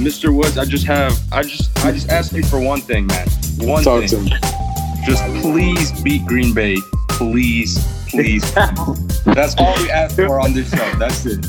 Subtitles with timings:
[0.00, 0.34] Mr.
[0.34, 3.28] Woods, I just have, I just, I just ask you for one thing, man.
[3.58, 4.08] One Talk thing.
[4.08, 4.30] to me.
[5.04, 6.78] Just please beat Green Bay.
[7.10, 7.78] Please,
[8.08, 8.42] please.
[9.26, 10.94] That's all we ask for on this show.
[10.94, 11.40] That's it.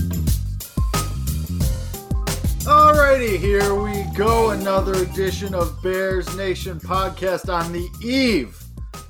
[2.66, 4.50] Alrighty, here we go.
[4.50, 8.62] Another edition of Bears Nation podcast on the eve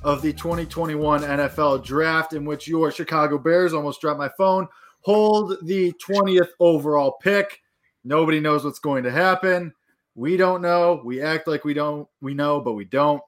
[0.04, 4.68] of the 2021 NFL Draft, in which your Chicago Bears almost dropped my phone.
[5.00, 7.61] Hold the 20th overall pick.
[8.04, 9.72] Nobody knows what's going to happen.
[10.14, 11.00] We don't know.
[11.04, 12.06] We act like we don't.
[12.20, 13.22] We know, but we don't.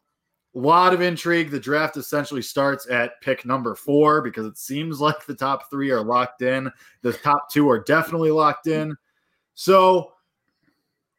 [0.55, 1.51] A lot of intrigue.
[1.51, 5.91] The draft essentially starts at pick number four because it seems like the top three
[5.91, 6.71] are locked in.
[7.03, 8.97] The top two are definitely locked in.
[9.55, 10.13] So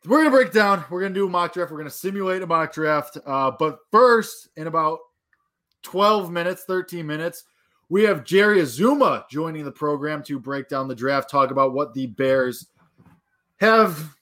[0.05, 0.85] we're gonna break down.
[0.89, 1.71] We're gonna do a mock draft.
[1.71, 3.17] We're gonna simulate a mock draft.
[3.25, 4.99] Uh, but first, in about
[5.81, 7.43] 12 minutes, 13 minutes,
[7.89, 11.93] we have Jerry Azumah joining the program to break down the draft, talk about what
[11.93, 12.67] the Bears
[13.59, 14.15] have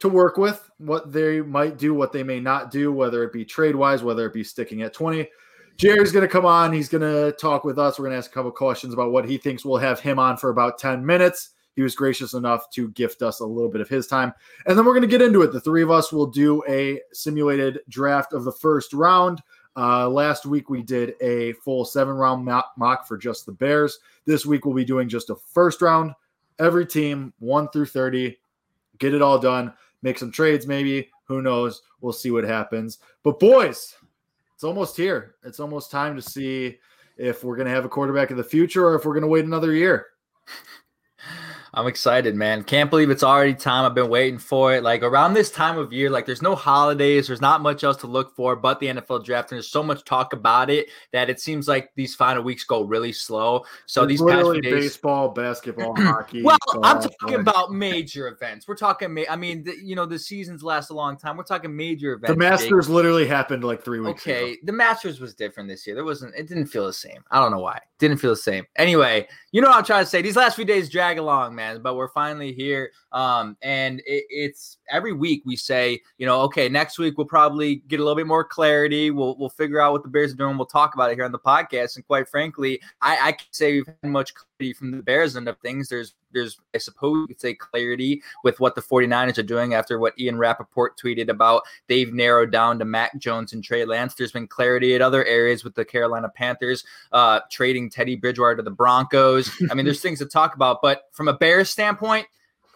[0.00, 3.44] to work with, what they might do, what they may not do, whether it be
[3.44, 5.28] trade wise, whether it be sticking at 20.
[5.76, 6.72] Jerry's going to come on.
[6.72, 7.98] He's going to talk with us.
[7.98, 9.64] We're going to ask a couple questions about what he thinks.
[9.64, 11.50] We'll have him on for about 10 minutes.
[11.74, 14.32] He was gracious enough to gift us a little bit of his time.
[14.66, 15.52] And then we're going to get into it.
[15.52, 19.40] The three of us will do a simulated draft of the first round.
[19.74, 24.00] Uh, last week we did a full seven round mock, for just the Bears.
[24.26, 26.12] This week we'll be doing just a first round.
[26.58, 28.36] Every team, one through 30.
[29.02, 29.74] Get it all done.
[30.02, 31.10] Make some trades, maybe.
[31.24, 31.82] Who knows?
[32.00, 33.00] We'll see what happens.
[33.24, 33.96] But, boys,
[34.54, 35.34] it's almost here.
[35.42, 36.78] It's almost time to see
[37.16, 39.28] if we're going to have a quarterback of the future or if we're going to
[39.28, 40.06] wait another year.
[41.74, 42.64] I'm excited, man.
[42.64, 43.86] Can't believe it's already time.
[43.86, 44.82] I've been waiting for it.
[44.82, 48.06] Like around this time of year, like there's no holidays, there's not much else to
[48.06, 49.50] look for but the NFL draft.
[49.50, 52.82] And there's so much talk about it that it seems like these final weeks go
[52.82, 53.64] really slow.
[53.86, 54.72] So It's these past few days.
[54.74, 56.42] baseball, basketball, hockey.
[56.42, 58.68] Well, I'm talking like- about major events.
[58.68, 61.38] We're talking, ma- I mean, the, you know, the seasons last a long time.
[61.38, 62.32] We're talking major events.
[62.34, 62.36] the.
[62.36, 64.34] Masters literally happened like three weeks ago.
[64.34, 65.96] Okay, the Masters was different this year.
[65.96, 66.34] There wasn't.
[66.34, 67.24] It didn't feel the same.
[67.30, 67.78] I don't know why.
[67.98, 68.66] Didn't feel the same.
[68.76, 70.20] Anyway, you know what I'm trying to say.
[70.20, 71.61] These last few days drag along, man.
[71.82, 72.90] But we're finally here.
[73.12, 77.76] Um, and it, it's every week we say, you know, okay, next week we'll probably
[77.88, 79.10] get a little bit more clarity.
[79.10, 80.56] We'll we'll figure out what the Bears are doing.
[80.56, 81.96] We'll talk about it here on the podcast.
[81.96, 85.48] And quite frankly, I, I can say we've had much clarity from the Bears end
[85.48, 85.88] of things.
[85.88, 89.98] There's there's I suppose you could say clarity with what the 49ers are doing after
[89.98, 94.14] what Ian Rapoport tweeted about they've narrowed down to Mac Jones and Trey Lance.
[94.14, 98.62] There's been clarity at other areas with the Carolina Panthers uh, trading Teddy Bridgewater to
[98.62, 99.50] the Broncos.
[99.70, 102.26] I mean, there's things to talk about, but from a Bears standpoint,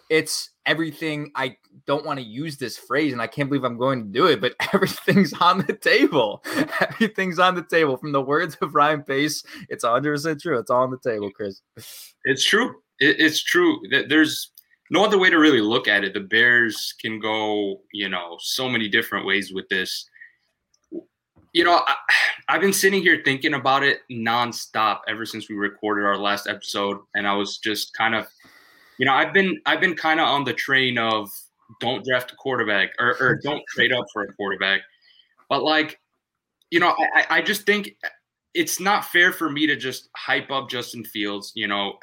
[0.09, 1.31] it's everything.
[1.35, 4.27] I don't want to use this phrase, and I can't believe I'm going to do
[4.27, 6.43] it, but everything's on the table.
[6.79, 7.97] Everything's on the table.
[7.97, 10.59] From the words of Ryan Pace, it's 100% true.
[10.59, 11.61] It's all on the table, Chris.
[12.23, 12.75] It's true.
[12.99, 13.81] It, it's true.
[13.91, 14.51] That There's
[14.89, 16.13] no other way to really look at it.
[16.13, 20.07] The Bears can go, you know, so many different ways with this.
[21.53, 21.95] You know, I,
[22.49, 26.99] I've been sitting here thinking about it nonstop ever since we recorded our last episode,
[27.13, 28.25] and I was just kind of,
[28.99, 31.29] you know, I've been I've been kind of on the train of
[31.81, 34.79] don't draft a quarterback or, or don't trade up for a quarterback,
[35.49, 35.99] but like,
[36.71, 37.97] you know, I, I- just think
[38.53, 41.51] it's not fair for me to just hype up Justin Fields.
[41.53, 41.97] You know,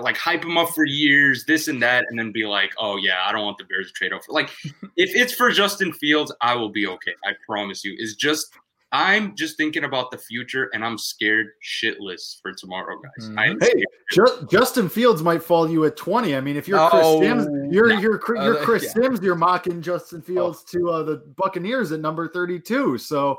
[0.00, 3.18] like hype him up for years, this and that, and then be like, oh yeah,
[3.26, 4.22] I don't want the Bears to trade over.
[4.28, 4.50] Like,
[4.96, 7.12] if it's for Justin Fields, I will be okay.
[7.24, 7.94] I promise you.
[7.98, 8.52] It's just
[8.92, 13.28] I'm just thinking about the future, and I'm scared shitless for tomorrow, guys.
[13.36, 13.82] I am Hey.
[14.12, 16.36] Ju- Justin Fields might fall you at 20.
[16.36, 17.98] I mean, if you're Chris Oh, Sims, you're no.
[17.98, 18.90] you're, Chris- you're Uh, Chris yeah.
[19.02, 22.96] Sims, you're mocking Justin Fields to uh, the Buccaneers at number 32.
[22.98, 23.38] So,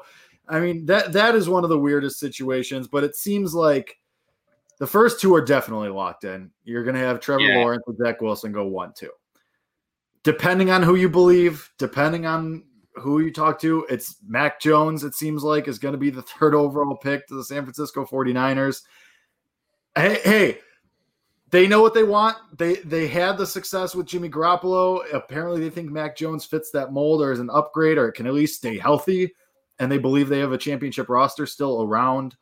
[0.50, 3.98] I mean, that that is one of the weirdest situations, but it seems like
[4.80, 6.52] the first two are definitely locked in.
[6.64, 7.58] You're going to have Trevor Yeah.
[7.58, 9.10] Lawrence and Zach Wilson go 1 2.
[10.24, 12.64] Depending on who you believe, depending on
[12.96, 16.22] who you talk to, it's Mac Jones, it seems like, is going to be the
[16.40, 18.82] third overall pick to the San Francisco 49ers.
[19.96, 20.60] Hey, hey,
[21.52, 22.36] they know what they want.
[22.58, 25.02] They they had the success with Jimmy Garoppolo.
[25.14, 28.34] Apparently, they think Mac Jones fits that mold or is an upgrade or can at
[28.34, 29.34] least stay healthy.
[29.80, 32.36] And they believe they have a championship roster still around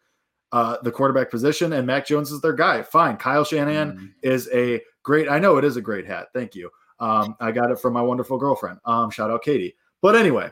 [0.53, 1.73] uh, the quarterback position.
[1.73, 2.81] And Mac Jones is their guy.
[2.83, 3.17] Fine.
[3.17, 4.09] Kyle Shanahan Mm.
[4.21, 5.27] is a great.
[5.27, 6.27] I know it is a great hat.
[6.33, 6.69] Thank you.
[6.99, 8.79] Um, I got it from my wonderful girlfriend.
[8.85, 9.75] Um, shout out Katie.
[10.01, 10.49] But anyway,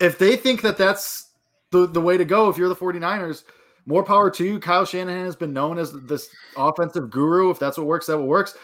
[0.00, 1.30] if they think that that's
[1.70, 3.44] the, the way to go, if you're the 49ers,
[3.86, 4.58] more power to you.
[4.60, 7.50] Kyle Shanahan has been known as this offensive guru.
[7.50, 8.56] If that's what works, that what works.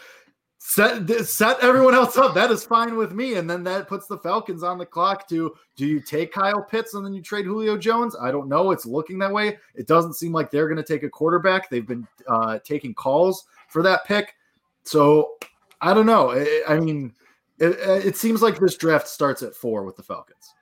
[0.61, 2.35] Set set everyone else up.
[2.35, 3.35] That is fine with me.
[3.35, 6.93] And then that puts the Falcons on the clock to do you take Kyle Pitts
[6.93, 8.13] and then you trade Julio Jones?
[8.21, 8.71] I don't know.
[8.71, 9.57] It's looking that way.
[9.73, 11.69] It doesn't seem like they're going to take a quarterback.
[11.69, 14.35] They've been uh, taking calls for that pick.
[14.83, 15.37] So
[15.79, 16.31] I don't know.
[16.31, 17.13] I, I mean,
[17.59, 20.55] It, it seems like this draft starts at four with the Falcons.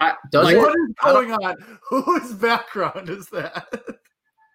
[0.00, 0.58] I, Does like, it?
[0.58, 1.78] what is going on?
[1.88, 3.66] Whose background is that?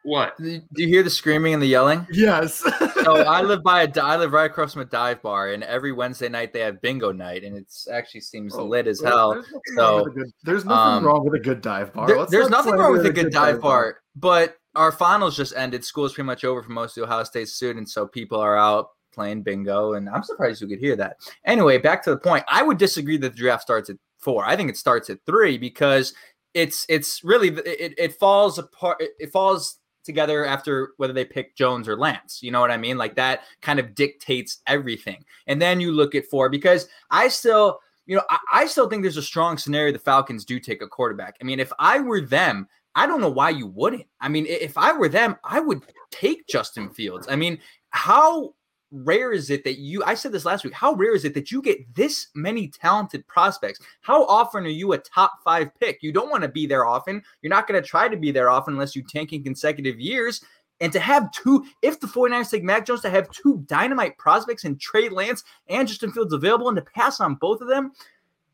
[0.08, 0.38] what?
[0.38, 2.08] Do you hear the screaming and the yelling?
[2.12, 2.56] yes.
[2.56, 5.64] so I live by a di- I live right across from a dive bar, and
[5.64, 9.34] every Wednesday night they have bingo night, and it's actually seems Oh, lit as hell.
[9.34, 12.08] There's nothing, So, wrong, good, there's nothing um, wrong with a good dive bar.
[12.08, 15.84] There- there's nothing wrong with a slander good dive bar, but our finals just ended.
[15.84, 18.90] School's pretty much over for most of the Ohio State students, so people are out
[19.14, 21.18] playing bingo, and I'm surprised you could hear that.
[21.46, 22.44] Anyway, back to the point.
[22.48, 24.46] I would disagree that the draft starts at four.
[24.46, 26.14] I think it starts at three because
[26.54, 28.98] it's it's really it, it falls apart.
[29.02, 32.42] It, it falls together after whether they pick Jones or Lance.
[32.42, 32.98] You know what I mean?
[32.98, 35.24] Like that kind of dictates everything.
[35.46, 39.04] And then you look at four because I still, you know, I, I still think
[39.04, 41.38] there's a strong scenario the Falcons do take a quarterback.
[41.40, 44.08] I mean, if I were them, I don't know why you wouldn't.
[44.20, 47.28] I mean, if I were them, I would take Justin Fields.
[47.30, 47.60] I mean,
[47.92, 48.56] how
[48.92, 51.52] rare is it that you I said this last week, how rare is it that
[51.52, 53.80] you get this many talented prospects?
[54.02, 56.02] How often are you a top 5 pick?
[56.02, 57.22] You don't want to be there often.
[57.42, 60.44] You're not going to try to be there often unless you tank in consecutive years.
[60.80, 64.64] And to have two, if the 49ers take Mac Jones, to have two dynamite prospects
[64.64, 67.92] and Trey Lance and Justin Fields available and to pass on both of them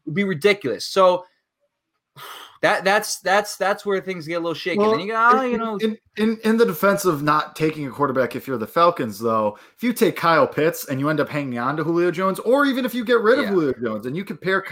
[0.05, 0.85] would be ridiculous.
[0.85, 1.25] So
[2.61, 4.79] that that's that's that's where things get a little shaky.
[4.79, 7.55] Well, then you go, oh, in- you know, in, in in the defense of not
[7.55, 11.09] taking a quarterback, if you're the Falcons, though, if you take Kyle Pitts and you
[11.09, 13.51] end up hanging on to Julio Jones, or even if you get rid of Yeah.
[13.51, 14.63] Julio Jones and you compare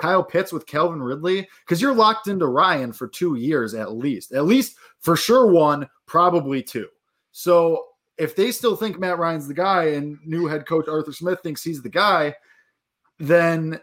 [0.00, 4.32] Kyle Pitts with Calvin Ridley, because you're locked into Ryan for two years at least,
[4.32, 6.86] at least for sure one, probably two.
[7.32, 7.84] So
[8.18, 11.62] if they still think Matt Ryan's the guy and new head coach Arthur Smith thinks
[11.62, 12.34] he's the guy,
[13.18, 13.80] then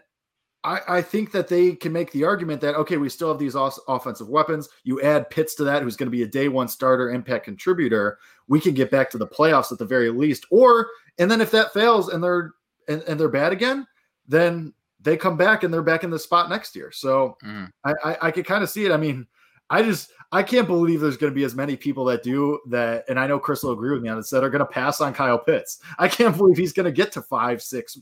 [0.64, 3.54] I, I think that they can make the argument that okay, we still have these
[3.54, 4.68] os- offensive weapons.
[4.84, 8.18] You add Pitts to that, who's going to be a day one starter, impact contributor.
[8.48, 10.46] We can get back to the playoffs at the very least.
[10.50, 10.88] Or
[11.18, 12.52] and then if that fails and they're
[12.88, 13.86] and, and they're bad again,
[14.26, 16.90] then they come back and they're back in the spot next year.
[16.90, 17.70] So Mhm.
[17.84, 18.90] I, I, I could kind of see it.
[18.92, 19.26] I mean,
[19.70, 23.04] I just I can't believe there's going to be as many people that do that,
[23.08, 25.00] and I know Chris will agree with me on this that are going to pass
[25.00, 25.80] on Kyle Pitts.
[25.98, 27.98] I can't believe he's going to get to five, six,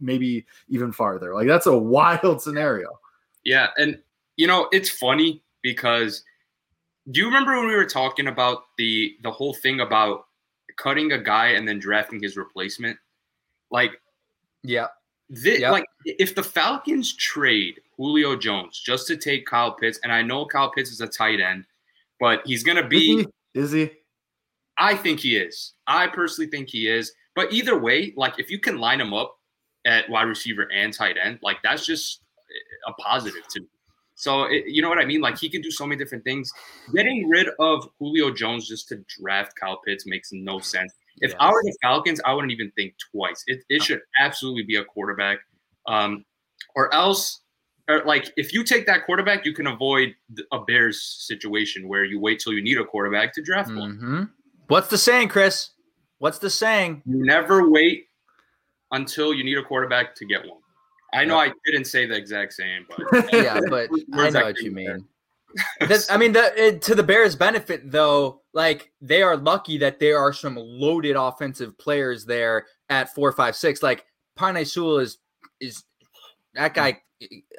[0.00, 1.34] maybe even farther.
[1.34, 2.88] Like that's a wild scenario.
[3.44, 3.98] Yeah, and
[4.36, 6.22] you know it's funny because
[7.10, 10.26] do you remember when we were talking about the the whole thing about
[10.76, 12.96] cutting a guy and then drafting his replacement?
[13.70, 14.00] Like
[14.62, 14.88] yeah.
[15.32, 15.72] Thi- Yep.
[15.72, 20.44] Like if the Falcons trade Julio Jones just to take Kyle Pitts, and I know
[20.44, 21.64] Kyle Pitts is a tight end,
[22.20, 23.26] but he's gonna be.
[23.54, 23.90] Is he?
[24.76, 25.74] I think he is.
[25.86, 27.12] I personally think he is.
[27.36, 29.36] But either way, like if you can line him up
[29.86, 32.20] at wide receiver and tight end, like that's just
[32.86, 33.66] a positive to me.
[34.16, 35.20] So it, you know what I mean?
[35.20, 36.50] Like he can do so many different things.
[36.94, 40.92] Getting rid of Julio Jones just to draft Kyle Pitts makes no sense.
[41.20, 43.42] If I were the Falcons, I wouldn't even think twice.
[43.46, 45.38] It, it should absolutely be a quarterback,
[45.86, 46.24] um,
[46.74, 47.40] or else,
[47.88, 50.14] or like if you take that quarterback, you can avoid
[50.52, 53.96] a Bears situation where you wait till you need a quarterback to draft one.
[53.96, 54.22] hmm
[54.68, 55.70] What's the saying, Chris?
[56.18, 57.02] What's the saying?
[57.04, 58.06] You never wait
[58.92, 60.60] until you need a quarterback to get one.
[61.12, 64.72] I know I didn't say the exact same, but Yeah, but I know what you
[64.72, 65.06] mean.
[66.10, 70.32] I mean, the, to the Bears' benefit, though, like they are lucky that there are
[70.32, 73.82] some loaded offensive players there at four, five, six.
[73.82, 74.04] Like
[74.38, 75.18] Penei Sewell is
[75.60, 75.84] is
[76.54, 77.00] that guy.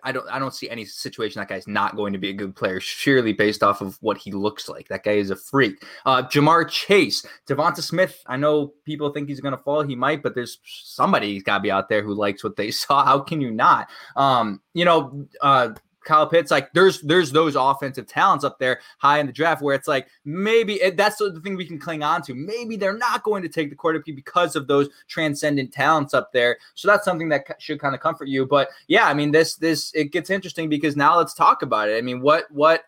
[0.03, 2.55] I don't I don't see any situation that guy's not going to be a good
[2.55, 4.87] player, surely based off of what he looks like.
[4.89, 5.83] That guy is a freak.
[6.05, 8.21] Uh, Ja'Marr Chase, Devonta Smith.
[8.27, 9.81] I know people think he's going to fall.
[9.81, 13.03] He might, but there's somebody's got to be out there who likes what they saw.
[13.05, 13.89] How can you not?
[14.15, 15.69] Um, you know, uh,
[16.05, 19.75] Kyle Pitts, like there's there's those offensive talents up there high in the draft where
[19.75, 22.33] it's like maybe it, that's the thing we can cling on to.
[22.33, 26.57] Maybe they're not going to take the quarterback because of those transcendent talents up there.
[26.75, 28.45] So that's something that should kind of comfort you.
[28.45, 31.97] But yeah, I mean this this it gets interesting because now let's talk about it.
[31.97, 32.83] I mean, what what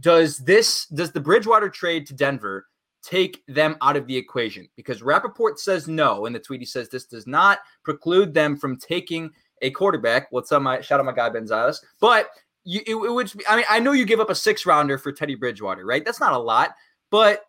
[0.00, 2.66] does this does the Bridgewater trade to Denver
[3.02, 4.68] take them out of the equation?
[4.76, 8.76] Because Rapoport says no, and the tweet he says this does not preclude them from
[8.76, 9.30] taking
[9.62, 10.30] a quarterback.
[10.30, 12.28] What's up, my shout out my guy Ben Benzias, but
[12.68, 13.32] you it, it would.
[13.48, 16.04] I mean, I know you give up a six rounder for Teddy Bridgewater, right?
[16.04, 16.74] That's not a lot,
[17.10, 17.44] but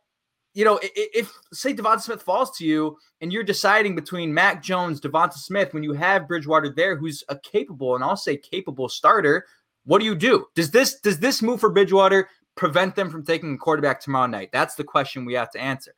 [0.54, 4.34] you know, i- i- if say Devonta Smith falls to you and you're deciding between
[4.34, 8.36] Mac Jones, Devonta Smith, when you have Bridgewater there, who's a capable and I'll say
[8.38, 9.46] capable starter,
[9.84, 10.46] what do you do?
[10.56, 14.50] Does this does this move for Bridgewater prevent them from taking a quarterback tomorrow night?
[14.54, 15.94] That's the question we have to answer.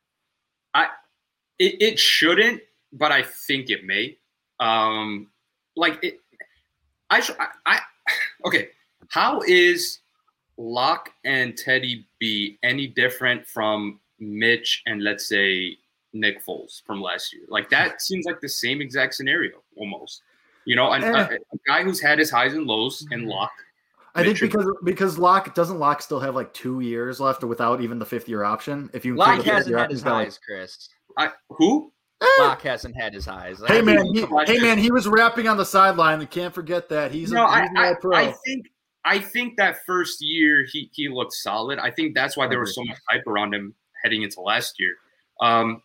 [1.58, 2.60] it, it shouldn't,
[2.92, 4.18] but I think it may.
[4.58, 5.28] Um,
[5.76, 6.18] like it,
[7.10, 7.78] I, I, I,
[8.46, 8.68] okay.
[9.12, 9.98] How is
[10.56, 15.76] Lock and Teddy B any different from Mitch and let's say
[16.14, 17.42] Nick Foles from last year?
[17.48, 20.22] Like that seems like the same exact scenario almost.
[20.64, 21.08] You know, and, Eh.
[21.10, 23.50] a, a guy who's had his highs and lows and Lock.
[24.14, 24.48] I think Mitchell.
[24.62, 28.30] because because Lock doesn't Lock still have like two years left without even the fifth
[28.30, 28.88] year option.
[28.94, 30.88] If you Lock hasn't year had his he's like- highs, Chris.
[31.18, 31.92] I, who?
[32.38, 33.60] Lock hasn't had his highs.
[33.66, 36.20] Hey man, he, hey man, he was rapping on the sideline.
[36.20, 37.10] You can't forget that.
[37.10, 38.16] He's no, a, I, he's an I, all-pro.
[38.16, 38.70] I think
[39.04, 41.78] I think that first year he he looked solid.
[41.78, 44.94] I think that's why there was so much hype around him heading into last year.
[45.40, 45.82] Um,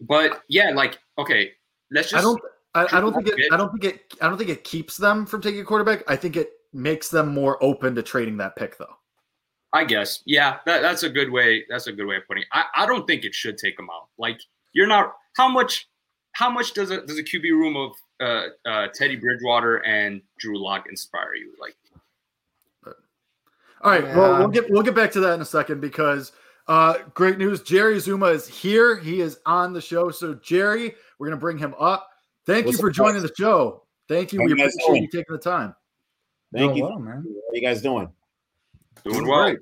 [0.00, 1.52] but yeah, like okay,
[1.90, 2.20] let's just.
[2.20, 2.40] I don't.
[2.74, 3.52] I, I don't think it.
[3.52, 4.14] I don't think it.
[4.20, 6.02] I don't think it keeps them from taking a quarterback.
[6.08, 8.96] I think it makes them more open to trading that pick, though.
[9.72, 10.22] I guess.
[10.24, 11.64] Yeah, that, that's a good way.
[11.68, 12.48] That's a good way of putting it.
[12.52, 14.08] I, I don't think it should take them out.
[14.18, 14.40] Like
[14.72, 15.14] you're not.
[15.36, 15.88] How much?
[16.32, 20.58] How much does a does a QB room of uh, uh, Teddy Bridgewater and Drew
[20.58, 21.52] Lock inspire you?
[21.60, 21.76] Like
[23.82, 24.04] All right.
[24.04, 26.32] Well, we'll get we'll get back to that in a second because
[26.68, 27.62] uh, great news.
[27.62, 28.96] Jerry Zuma is here.
[28.96, 30.10] He is on the show.
[30.10, 32.08] So Jerry, we're gonna bring him up.
[32.46, 33.30] Thank What's you for up, joining guys?
[33.30, 33.82] the show.
[34.08, 34.40] Thank you.
[34.40, 35.02] How We appreciate doing?
[35.02, 35.74] you taking the time.
[36.52, 36.84] Thank Doing you.
[36.84, 37.24] well, man.
[37.26, 38.08] How you guys doing?
[39.04, 39.42] doing well.
[39.44, 39.58] great.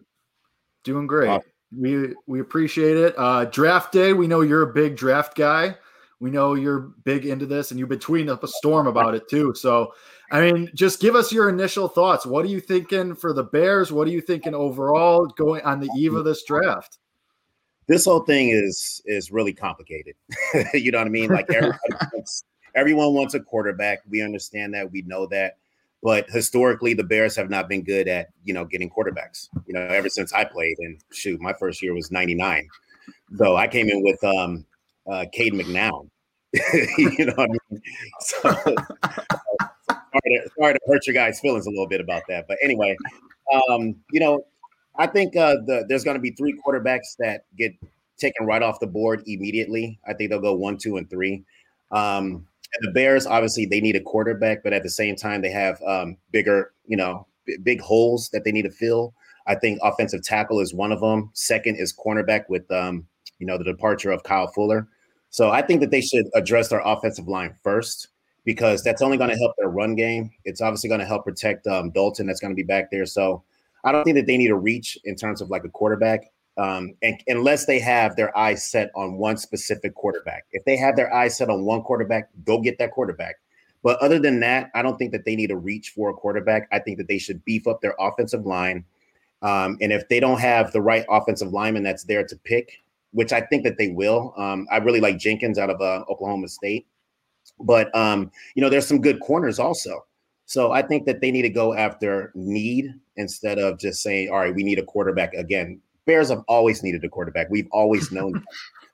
[0.84, 1.28] Doing great.
[1.28, 1.48] Awesome.
[1.76, 3.14] We we appreciate it.
[3.16, 4.12] Uh, draft day.
[4.12, 5.76] We know you're a big draft guy.
[6.22, 9.28] We know you're big into this, and you've been tweeting up a storm about it
[9.28, 9.54] too.
[9.56, 9.92] So,
[10.30, 12.24] I mean, just give us your initial thoughts.
[12.24, 13.90] What are you thinking for the Bears?
[13.90, 16.98] What are you thinking overall going on the eve of this draft?
[17.88, 20.14] This whole thing is is really complicated.
[20.74, 21.28] you know what I mean?
[21.28, 21.80] Like everybody
[22.12, 22.44] wants,
[22.76, 24.02] everyone wants a quarterback.
[24.08, 24.92] We understand that.
[24.92, 25.58] We know that.
[26.04, 29.48] But historically, the Bears have not been good at you know getting quarterbacks.
[29.66, 32.68] You know, ever since I played, and shoot, my first year was '99.
[33.38, 34.64] So I came in with um,
[35.10, 36.10] uh, Cade McNown.
[36.98, 37.82] you know what I mean?
[38.20, 38.40] So
[40.12, 42.46] sorry, to, sorry to hurt your guys' feelings a little bit about that.
[42.46, 42.96] But anyway,
[43.52, 44.44] um, you know,
[44.96, 47.74] I think uh, the, there's going to be three quarterbacks that get
[48.18, 49.98] taken right off the board immediately.
[50.06, 51.44] I think they'll go one, two, and three.
[51.90, 55.50] Um, and the Bears, obviously, they need a quarterback, but at the same time, they
[55.50, 59.14] have um, bigger, you know, b- big holes that they need to fill.
[59.46, 61.30] I think offensive tackle is one of them.
[61.34, 63.06] Second is cornerback with, um,
[63.38, 64.88] you know, the departure of Kyle Fuller.
[65.32, 68.08] So I think that they should address their offensive line first
[68.44, 70.30] because that's only going to help their run game.
[70.44, 72.26] It's obviously going to help protect um, Dalton.
[72.26, 73.06] That's going to be back there.
[73.06, 73.42] So
[73.82, 76.94] I don't think that they need to reach in terms of like a quarterback, um,
[77.02, 80.44] and unless they have their eyes set on one specific quarterback.
[80.52, 83.36] If they have their eyes set on one quarterback, go get that quarterback.
[83.82, 86.68] But other than that, I don't think that they need to reach for a quarterback.
[86.72, 88.84] I think that they should beef up their offensive line.
[89.40, 92.81] Um, and if they don't have the right offensive lineman that's there to pick,
[93.12, 96.48] which I think that they will, um, I really like Jenkins out of uh, Oklahoma
[96.48, 96.86] State.
[97.60, 100.04] But um, you know, there's some good corners also.
[100.46, 104.40] So I think that they need to go after need instead of just saying, all
[104.40, 105.80] right, we need a quarterback again.
[106.04, 107.48] Bears have always needed a quarterback.
[107.48, 108.42] We've always known that.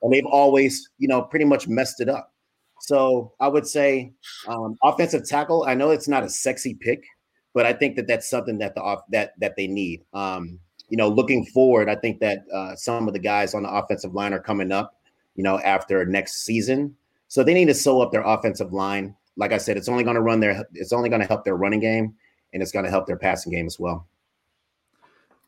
[0.02, 2.32] And they've always, you know, pretty much messed it up.
[2.80, 4.12] So I would say
[4.46, 5.64] um, offensive tackle.
[5.66, 7.02] I know it's not a sexy pick,
[7.54, 10.04] but I think that that's something that the off that that they need.
[10.12, 13.71] Um, you know, looking forward, I think that uh, some of the guys on the
[13.71, 14.95] offensive line are coming up.
[15.35, 16.97] You know, after next season,
[17.28, 19.14] so they need to sew up their offensive line.
[19.37, 20.64] Like I said, it's only going to run their.
[20.75, 22.14] It's only going to help their running game,
[22.52, 24.09] and it's going to help their passing game as well.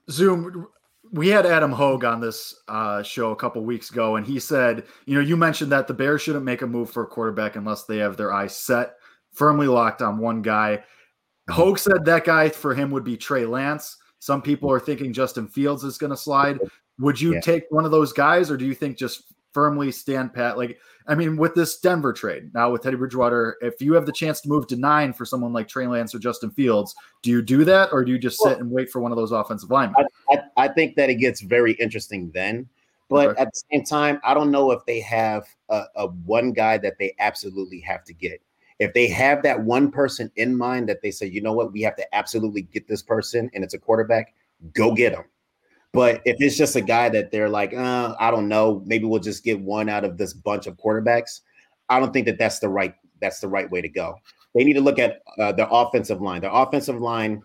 [0.08, 0.68] Zoom.
[1.12, 4.84] We had Adam Hoge on this uh, show a couple weeks ago, and he said,
[5.06, 7.82] you know, you mentioned that the Bears shouldn't make a move for a quarterback unless
[7.82, 8.94] they have their eyes set
[9.32, 10.82] firmly locked on one guy.
[11.48, 13.96] Hogue said that guy for him would be Trey Lance.
[14.20, 16.60] Some people are thinking Justin Fields is going to slide.
[16.98, 17.40] Would you Yeah.
[17.40, 20.56] take one of those guys, or do you think just firmly stand pat?
[20.56, 24.12] Like, I mean, with this Denver trade now with Teddy Bridgewater, if you have the
[24.12, 27.42] chance to move to nine for someone like Trey Lance or Justin Fields, do you
[27.42, 30.04] do that, or do you just sit and wait for one of those offensive linemen?
[30.30, 32.68] I, I think that it gets very interesting then.
[33.08, 33.40] But Okay.
[33.42, 36.96] at the same time, I don't know if they have a, a one guy that
[37.00, 38.40] they absolutely have to get.
[38.80, 41.82] If they have that one person in mind that they say, you know what, we
[41.82, 44.34] have to absolutely get this person, and it's a quarterback,
[44.72, 45.24] go get him.
[45.92, 49.20] But if it's just a guy that they're like, uh, I don't know, maybe we'll
[49.20, 51.40] just get one out of this bunch of quarterbacks.
[51.88, 54.16] I don't think that that's the right that's the right way to go.
[54.54, 56.40] They need to look at uh, their offensive line.
[56.40, 57.42] Their offensive line,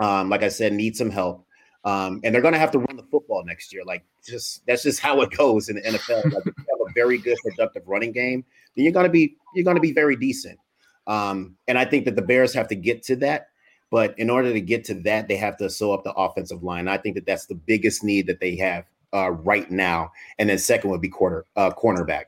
[0.00, 1.46] um, like I said, needs some help.
[1.84, 3.84] Um, and they're going to have to run the football next year.
[3.84, 6.32] Like, just that's just how it goes in the NFL.
[6.32, 6.54] Like,
[6.96, 10.58] very good, productive running game, then you're to be you're to be very decent.
[11.06, 13.50] Um, and I think that the Bears have to get to that.
[13.90, 16.88] But in order to get to that, they have to sew up the offensive line.
[16.88, 18.84] I think that that's the biggest need that they have
[19.14, 20.10] uh, right now.
[20.38, 22.24] And then second would be quarter uh, cornerback,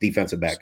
[0.00, 0.58] defensive back.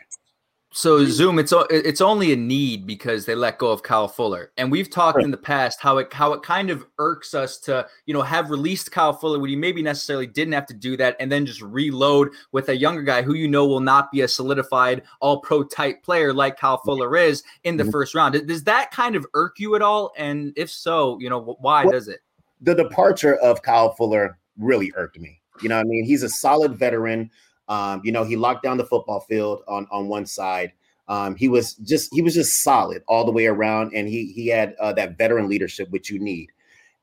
[0.78, 4.70] So Zoom, it's it's only a need because they let go of Kyle Fuller, and
[4.70, 5.24] we've talked right.
[5.24, 8.48] in the past how it how it kind of irks us to you know have
[8.48, 11.60] released Kyle Fuller when you maybe necessarily didn't have to do that, and then just
[11.62, 15.64] reload with a younger guy who you know will not be a solidified All Pro
[15.64, 17.90] type player like Kyle Fuller is in the mm-hmm.
[17.90, 18.46] first round.
[18.46, 20.12] Does that kind of irk you at all?
[20.16, 22.20] And if so, you know why well, does it?
[22.60, 25.40] The departure of Kyle Fuller really irked me.
[25.60, 27.32] You know, I mean, he's a solid veteran
[27.68, 30.72] um, you know, he locked down the football field on on one side.
[31.08, 34.48] Um, he was just he was just solid all the way around, and he he
[34.48, 36.50] had uh, that veteran leadership which you need.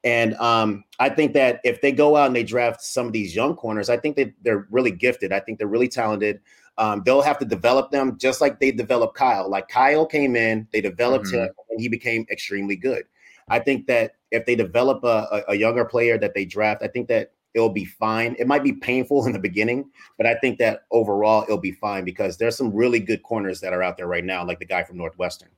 [0.04, 3.36] And um, I think that if they go out and they draft some of these
[3.36, 5.34] young corners, I think that they're really gifted.
[5.34, 6.42] I think they're really talented.
[6.78, 9.50] Um, they'll have to develop them just like they developed Kyle.
[9.50, 11.46] Like Kyle came in, they developed mm-hmm.
[11.46, 13.06] him, and he became extremely good.
[13.48, 16.88] I think that if they develop a, a, a, younger player that they draft, I
[16.88, 18.36] think that it'll be fine.
[18.38, 22.04] It might be painful in the beginning, but I think that overall it'll be fine
[22.04, 24.84] because there's some really good corners that are out there right now, like the guy
[24.84, 25.50] from Northwestern.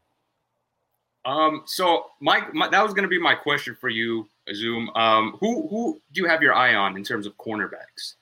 [1.26, 4.90] Um, so Mike, my, that was going to be my question for you, Zoom.
[4.96, 8.14] Um, who who do you have your eye on in terms of cornerbacks?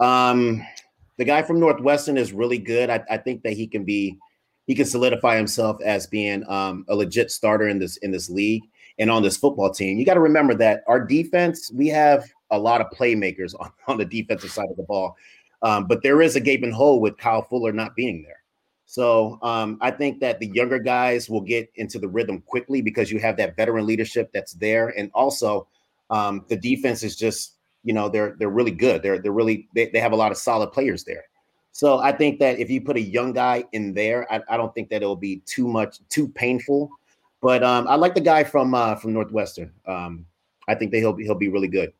[0.00, 0.66] Um,
[1.16, 2.90] the guy from Northwestern is really good.
[2.90, 4.18] I, I think that he can be
[4.66, 8.64] he can solidify himself as being um, a legit starter in this in this league
[8.98, 9.98] and on this football team.
[9.98, 13.98] You got to remember that our defense, we have a lot of playmakers on, on
[13.98, 15.16] the defensive side of the ball.
[15.62, 18.42] Um, but there is a gaping hole with Kyle Fuller not being there.
[18.86, 23.10] So um, I think that the younger guys will get into the rhythm quickly because
[23.10, 25.66] you have that veteran leadership that's there, and also
[26.10, 29.02] um, the defense is just you know they're they're really good.
[29.02, 31.24] They're they're really they, they have a lot of solid players there.
[31.72, 34.72] So I think that if you put a young guy in there, I, I don't
[34.74, 36.88] think that it'll be too much too painful.
[37.40, 39.72] But um, I like the guy from uh, from Northwestern.
[39.86, 40.26] Um,
[40.68, 41.92] I think that he'll be he'll be really good.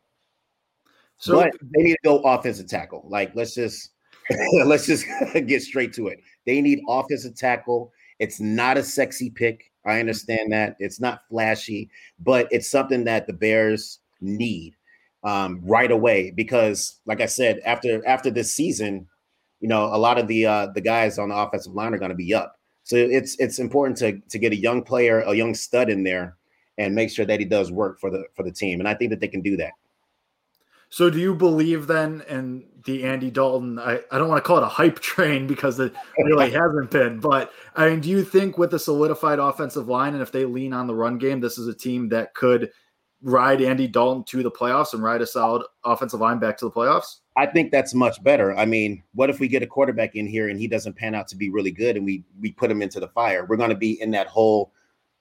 [1.18, 3.06] So but they need to go offensive tackle.
[3.08, 3.90] Like let's just
[4.64, 5.06] let's just
[5.46, 6.20] get straight to it.
[6.46, 7.92] They need offensive tackle.
[8.18, 9.72] It's not a sexy pick.
[9.86, 14.74] I understand that it's not flashy, but it's something that the Bears need
[15.24, 19.06] um, right away because, like I said, after after this season,
[19.60, 22.10] you know, a lot of the uh, the guys on the offensive line are going
[22.10, 22.58] to be up.
[22.84, 26.36] So it's it's important to to get a young player, a young stud in there,
[26.78, 28.80] and make sure that he does work for the for the team.
[28.80, 29.72] And I think that they can do that.
[30.94, 33.80] So do you believe then in the Andy Dalton?
[33.80, 37.18] I, I don't want to call it a hype train because it really hasn't been,
[37.18, 40.72] but I mean, do you think with a solidified offensive line and if they lean
[40.72, 42.70] on the run game, this is a team that could
[43.22, 46.70] ride Andy Dalton to the playoffs and ride a solid offensive line back to the
[46.70, 47.16] playoffs?
[47.36, 48.56] I think that's much better.
[48.56, 51.26] I mean, what if we get a quarterback in here and he doesn't pan out
[51.26, 53.46] to be really good and we we put him into the fire?
[53.46, 54.72] We're going to be in that whole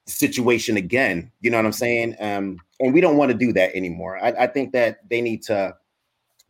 [0.05, 1.31] situation again.
[1.41, 2.15] You know what I'm saying?
[2.19, 4.17] Um, and we don't want to do that anymore.
[4.23, 5.75] I, I think that they need to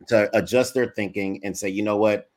[0.08, 2.28] to adjust their thinking and say, you know what,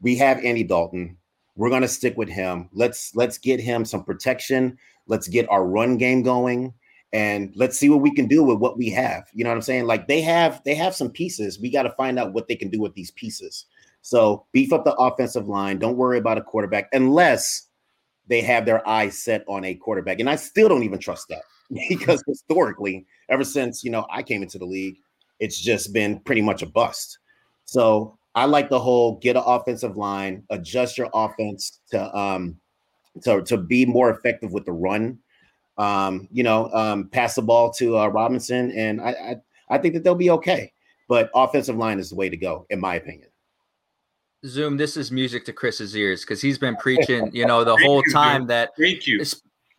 [0.00, 1.16] we have Andy Dalton.
[1.56, 2.68] We're going to stick with him.
[2.72, 4.78] Let's let's get him some protection.
[5.06, 6.72] Let's get our run game going
[7.12, 9.28] and let's see what we can do with what we have.
[9.34, 9.86] You know what I'm saying?
[9.86, 11.60] Like they have they have some pieces.
[11.60, 13.66] We got to find out what they can do with these pieces.
[14.00, 15.78] So beef up the offensive line.
[15.78, 17.68] Don't worry about a quarterback unless
[18.28, 20.20] they have their eyes set on a quarterback.
[20.20, 21.42] And I still don't even trust that
[21.88, 24.96] because historically, ever since you know I came into the league,
[25.40, 27.18] it's just been pretty much a bust.
[27.64, 32.56] So I like the whole get an offensive line, adjust your offense to um
[33.22, 35.18] to, to be more effective with the run.
[35.78, 39.36] Um, you know, um, pass the ball to uh, Robinson, and I, I
[39.70, 40.72] I think that they'll be okay.
[41.08, 43.28] But offensive line is the way to go, in my opinion.
[44.46, 48.02] Zoom, this is music to Chris's ears because he's been preaching, you know, the whole
[48.12, 48.70] time that.
[48.78, 49.24] Thank you.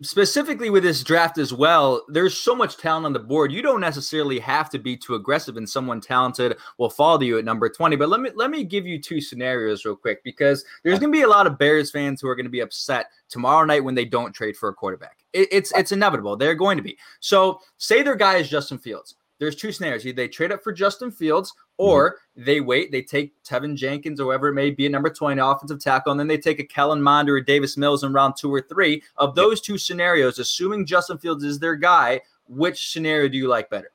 [0.01, 3.53] Specifically with this draft as well, there's so much talent on the board.
[3.53, 7.45] You don't necessarily have to be too aggressive, and someone talented will follow you at
[7.45, 7.95] number 20.
[7.95, 11.17] But let me let me give you two scenarios real quick because there's going to
[11.17, 13.95] be a lot of Bears fans who are going to be upset tomorrow night when
[13.95, 15.19] they don't trade for a quarterback.
[15.31, 16.35] It, it's it's inevitable.
[16.35, 16.97] They're going to be.
[17.21, 20.05] So say their guy is Justin Fields there's two scenarios.
[20.05, 22.45] Either they trade up for Justin Fields or mm-hmm.
[22.45, 25.79] they wait, they take Teven Jenkins or whoever it may be at number 20 offensive
[25.79, 28.53] tackle, and then they take a Kellen Mond or a Davis Mills in round two
[28.53, 29.03] or three.
[29.17, 33.69] Of those two scenarios, assuming Justin Fields is their guy, which scenario do you like
[33.69, 33.91] better?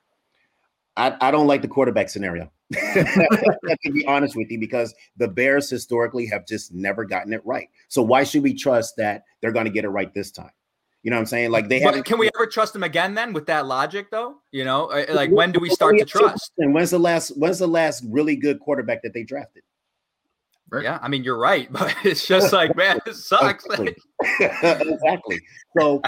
[0.97, 2.51] I, I don't like the quarterback scenario.
[2.73, 7.71] to be honest with you, because the Bears historically have just never gotten it right.
[7.89, 10.51] So why should we trust that they're going to get it right this time?
[11.09, 11.53] You know what I'm saying?
[11.53, 12.05] Like they have.
[12.05, 13.15] Can we ever trust them again?
[13.15, 16.53] Then with that logic, though, you know, uh, like when do we start to trust?
[16.59, 17.31] And when's the last?
[17.31, 19.63] When's the last really good quarterback that they drafted?
[20.71, 23.65] Yeah, I mean you're right, but it's just like man, it sucks.
[23.65, 23.97] exactly.
[24.39, 25.41] exactly.
[25.79, 26.03] So,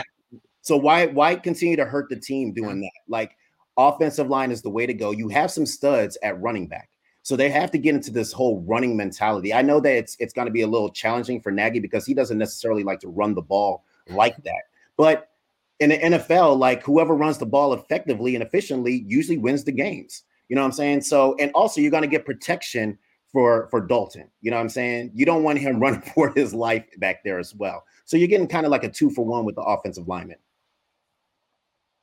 [0.60, 2.92] so why why continue to hurt the team doing that?
[3.08, 3.38] Like
[3.78, 5.12] offensive line is the way to go.
[5.12, 6.90] You have some studs at running back.
[7.22, 9.54] So they have to get into this whole running mentality.
[9.54, 12.12] I know that it's it's going to be a little challenging for Nagy because he
[12.12, 14.64] doesn't necessarily like to run the ball like that.
[15.00, 15.30] But
[15.78, 20.24] in the NFL, like whoever runs the ball effectively and efficiently usually wins the games.
[20.50, 21.00] You know what I'm saying?
[21.00, 22.98] So, and also you're going to get protection
[23.32, 24.28] for for Dalton.
[24.42, 25.12] You know what I'm saying?
[25.14, 27.82] You don't want him running for his life back there as well.
[28.04, 30.36] So you're getting kind of like a two for one with the offensive lineman.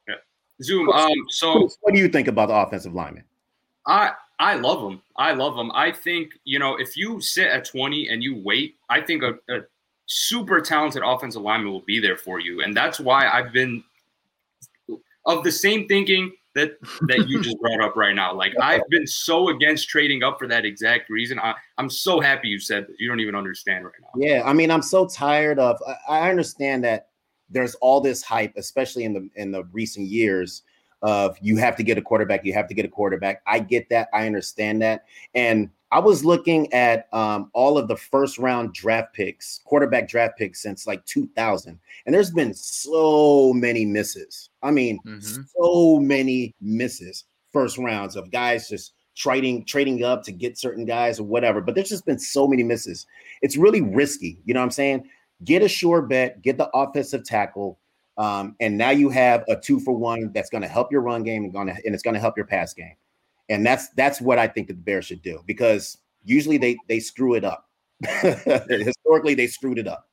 [0.08, 0.16] Yeah.
[0.64, 0.90] Zoom.
[0.90, 1.14] Um.
[1.30, 3.26] So, what do you think about the offensive lineman?
[3.86, 5.04] I I love them.
[5.18, 5.72] I love them.
[5.76, 9.36] I think you know if you sit at 20 and you wait, I think a,
[9.54, 9.60] a
[10.08, 13.84] super talented offensive lineman will be there for you, and that's why I've been
[15.26, 18.34] of the same thinking that that you just brought up right now.
[18.34, 21.40] Like I've been so against trading up for that exact reason.
[21.40, 22.96] I, I'm so happy you said that.
[23.00, 24.10] You don't even understand right now.
[24.16, 25.80] Yeah, I mean, I'm so tired of.
[25.88, 27.10] I, I understand that
[27.50, 30.64] there's all this hype, especially in the in the recent years,
[31.02, 33.42] of you have to get a quarterback, you have to get a quarterback.
[33.46, 37.96] I get that, I understand that, and I was looking at um, all of the
[37.96, 43.86] first round draft picks, quarterback draft picks since like 2000, and there's been so many
[43.86, 44.50] misses.
[44.62, 45.42] I mean, mm-hmm.
[45.58, 51.20] so many misses first rounds of guys just trading trading up to get certain guys
[51.20, 51.62] or whatever.
[51.62, 53.08] But there's just been so many misses.
[53.42, 54.42] It's really risky.
[54.46, 55.10] You know what I'm saying?
[55.44, 57.80] Get a sure bet, get the offensive tackle,
[58.18, 61.24] um, and now you have a two for one that's going to help your run
[61.24, 62.96] game and going to and it's going to help your pass game.
[63.50, 67.00] And that's that's what I think that the Bears should do because usually they they
[67.00, 67.70] screw it up.
[68.06, 70.08] Historically, they screwed it up.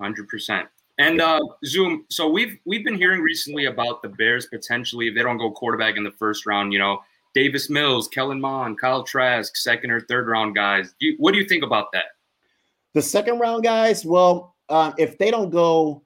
[0.00, 0.68] Hundred percent.
[0.98, 2.04] And uh, Zoom.
[2.10, 5.96] So we've we've been hearing recently about the Bears potentially if they don't go quarterback
[5.96, 6.72] in the first round.
[6.72, 7.00] You know,
[7.34, 10.94] Davis Mills, Kellen Mond, Kyle Trask, second or third round guys.
[11.00, 12.04] Do you, what do you think about that?
[12.92, 14.04] The second round guys.
[14.04, 16.04] Well, um, if they don't go,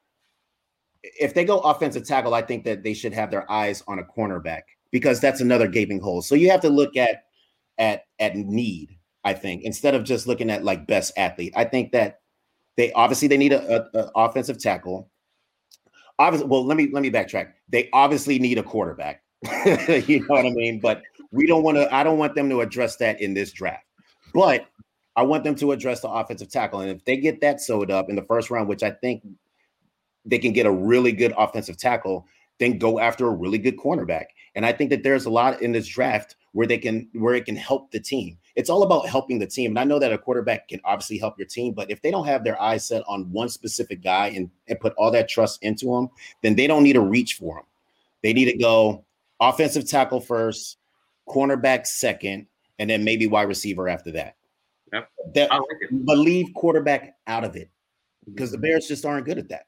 [1.02, 4.04] if they go offensive tackle, I think that they should have their eyes on a
[4.04, 6.22] cornerback because that's another gaping hole.
[6.22, 7.24] So you have to look at
[7.78, 8.96] at at need.
[9.24, 12.20] I think instead of just looking at like best athlete, I think that
[12.76, 15.10] they obviously they need a, a, a offensive tackle.
[16.18, 17.52] Obviously, well, let me let me backtrack.
[17.68, 19.22] They obviously need a quarterback.
[20.06, 20.80] you know what I mean?
[20.80, 21.92] But we don't want to.
[21.94, 23.84] I don't want them to address that in this draft.
[24.32, 24.66] But
[25.16, 28.08] I want them to address the offensive tackle, and if they get that sewed up
[28.08, 29.26] in the first round, which I think
[30.24, 32.26] they can get a really good offensive tackle,
[32.58, 34.26] then go after a really good cornerback.
[34.54, 37.44] And I think that there's a lot in this draft where they can where it
[37.44, 38.38] can help the team.
[38.56, 39.72] It's all about helping the team.
[39.72, 42.26] And I know that a quarterback can obviously help your team, but if they don't
[42.26, 45.94] have their eyes set on one specific guy and, and put all that trust into
[45.94, 46.08] him,
[46.42, 47.64] then they don't need to reach for him.
[48.22, 49.04] They need to go
[49.40, 50.78] offensive tackle first,
[51.28, 52.46] cornerback second,
[52.78, 54.36] and then maybe wide receiver after that.
[54.92, 55.10] Yep.
[55.34, 57.70] That, like but leave quarterback out of it
[58.24, 58.62] because the mm-hmm.
[58.62, 59.66] Bears just aren't good at that.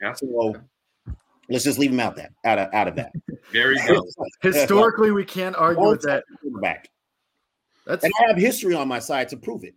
[0.00, 0.14] Yeah.
[0.14, 0.54] So
[1.50, 3.12] Let's just leave him out that out of out of that.
[3.52, 4.02] Very good.
[4.42, 6.24] Historically, we can't argue with that.
[6.60, 6.90] Back.
[7.86, 9.74] That's and I have history on my side to prove it.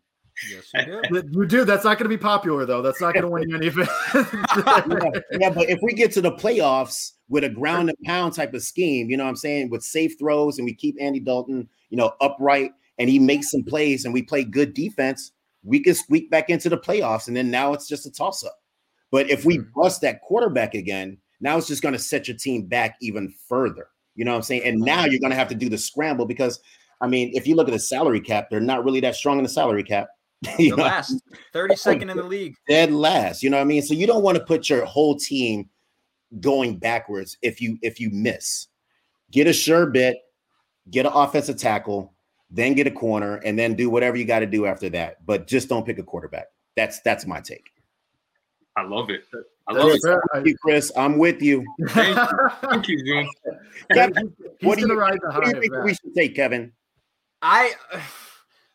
[0.49, 1.29] Yes, you do.
[1.31, 1.65] you do.
[1.65, 2.81] That's not going to be popular, though.
[2.81, 3.87] That's not going to win you anything.
[4.15, 8.53] yeah, yeah, but if we get to the playoffs with a ground and pound type
[8.53, 11.69] of scheme, you know what I'm saying, with safe throws, and we keep Andy Dalton,
[11.89, 15.31] you know, upright, and he makes some plays, and we play good defense,
[15.63, 18.59] we can squeak back into the playoffs, and then now it's just a toss up.
[19.11, 19.69] But if we hmm.
[19.75, 23.87] bust that quarterback again, now it's just going to set your team back even further.
[24.15, 24.63] You know what I'm saying?
[24.65, 26.59] And now you're going to have to do the scramble because,
[27.01, 29.43] I mean, if you look at the salary cap, they're not really that strong in
[29.43, 30.09] the salary cap.
[30.57, 31.21] the last
[31.53, 32.55] 32nd in the league.
[32.67, 33.43] Dead last.
[33.43, 33.81] You know what I mean?
[33.81, 35.69] So you don't want to put your whole team
[36.39, 38.67] going backwards if you if you miss.
[39.31, 40.15] Get a sure bet,
[40.89, 42.13] get an offensive tackle,
[42.49, 45.25] then get a corner, and then do whatever you got to do after that.
[45.25, 46.47] But just don't pick a quarterback.
[46.75, 47.69] That's that's my take.
[48.75, 49.23] I love it.
[49.77, 50.19] I love it.
[50.33, 50.91] Thank you, Chris.
[50.95, 51.65] I'm with you.
[51.89, 53.27] Thank you, Thank you Jim.
[53.93, 56.71] Kevin, what do you, what do you think we should take, Kevin?
[57.41, 57.73] I.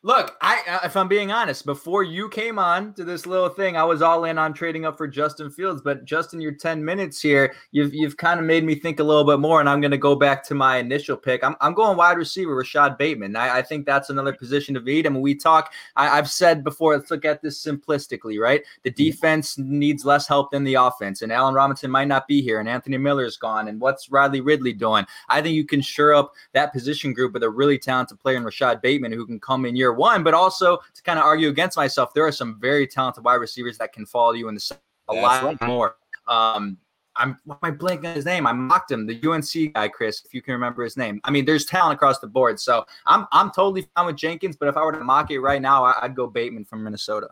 [0.06, 3.76] Look, I uh, if I'm being honest, before you came on to this little thing,
[3.76, 5.82] I was all in on trading up for Justin Fields.
[5.82, 9.24] But Justin, your 10 minutes here, you've you've kind of made me think a little
[9.24, 11.42] bit more, and I'm going to go back to my initial pick.
[11.42, 13.34] I'm, I'm going wide receiver, Rashod Bateman.
[13.34, 15.06] I, I think that's another position to beat.
[15.06, 18.62] And when we talk, I, have said before, let's look at this simplistically, right?
[18.84, 19.02] The mm-hmm.
[19.02, 22.68] defense needs less help than the offense, and Allen Robinson might not be here, and
[22.68, 25.04] Anthony Miller's gone, and what's Riley Ridley doing?
[25.28, 28.44] I think you can shore up that position group with a really talented player in
[28.44, 31.76] Rashod Bateman who can come in year one, but also to kind of argue against
[31.76, 34.76] myself, there are some very talented wide receivers that can follow you in the
[35.08, 35.62] a That's lot right.
[35.62, 35.96] more.
[36.28, 36.78] Um,
[37.18, 38.46] I'm why am I blanking on his name?
[38.46, 41.20] I mocked him, the UNC guy, Chris, if you can remember his name.
[41.24, 42.60] I mean, there's talent across the board.
[42.60, 45.62] So I'm I'm totally fine with Jenkins, but if I were to mock it right
[45.62, 47.28] now, I'd go Bateman from Minnesota.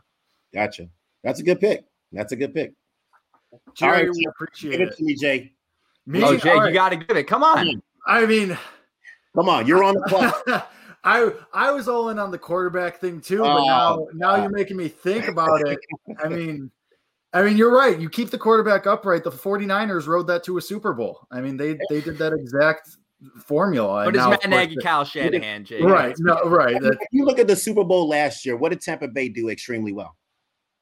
[0.53, 0.89] Gotcha.
[1.23, 1.85] That's a good pick.
[2.13, 2.73] That's a good pick.
[3.75, 4.89] Jerry, All right, appreciate give it.
[4.89, 5.53] it to me, Jay.
[6.07, 6.23] Me?
[6.23, 6.69] Oh, Jay, right.
[6.69, 7.25] you got to give it.
[7.25, 7.81] Come on.
[8.07, 8.59] I mean,
[9.35, 9.67] come on.
[9.67, 10.71] You're on the clock.
[11.05, 14.43] I I was all in on the quarterback thing too, but Oh, now now God.
[14.43, 15.79] you're making me think about it.
[16.23, 16.71] I mean,
[17.33, 17.99] I mean, you're right.
[18.01, 19.23] You keep the quarterback upright.
[19.25, 21.27] The 49ers rode that to a Super Bowl.
[21.31, 22.97] I mean, they they did that exact
[23.45, 24.05] formula.
[24.05, 25.81] But and it's now, Matt Nagy, Kyle Shanahan, Jay.
[25.83, 26.15] Right.
[26.19, 26.81] No, right.
[26.81, 29.49] That, If you look at the Super Bowl last year, what did Tampa Bay do
[29.51, 30.17] extremely well?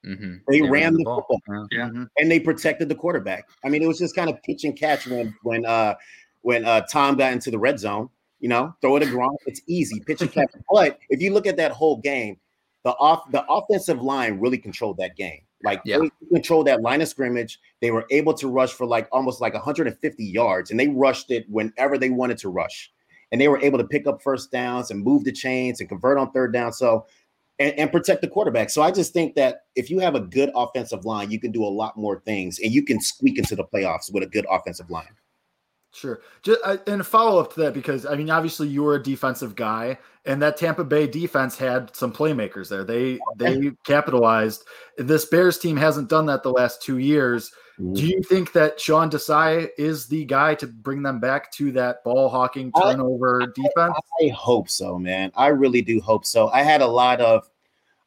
[0.04, 0.40] Mhm.
[0.48, 1.66] They ran the football.
[1.70, 1.88] Yeah.
[1.88, 2.08] Mhm.
[2.18, 3.48] and they protected the quarterback.
[3.64, 5.94] I mean, it was just kind of pitch and catch when when uh
[6.40, 8.08] when uh Tom got into the red zone.
[8.42, 9.37] You know, throw it a Gronk.
[9.46, 10.50] It's easy, pitch and catch.
[10.70, 12.38] But if you look at that whole game,
[12.85, 15.40] the off the offensive line really controlled that game.
[15.64, 15.98] Like Yeah.
[15.98, 17.61] they controlled that line of scrimmage.
[17.81, 21.46] They were able to rush for like almost like 150 yards, and they rushed it
[21.48, 22.92] whenever they wanted to rush.
[23.31, 26.18] And they were able to pick up first downs and move the chains and convert
[26.18, 26.72] on third down.
[26.72, 27.07] So
[27.59, 28.70] and, and protect the quarterback.
[28.70, 31.64] So I just think that if you have a good offensive line, you can do
[31.64, 34.90] a lot more things, and you can squeak into the playoffs with a good offensive
[34.90, 35.14] line.
[35.94, 36.20] Sure.
[36.42, 39.02] Just, uh, and a follow up to that, because I mean, obviously you were a
[39.02, 42.83] defensive guy, and that Tampa Bay defense had some playmakers there.
[42.83, 44.64] They they capitalized.
[44.96, 47.52] This Bears team hasn't done that the last two years.
[47.94, 52.05] Do you think that Sean Desai is the guy to bring them back to that
[52.05, 53.96] ball hawking I- turnover defense?
[54.22, 55.33] I hope so, man.
[55.35, 56.48] I really do hope so.
[56.48, 57.48] I had a lot of,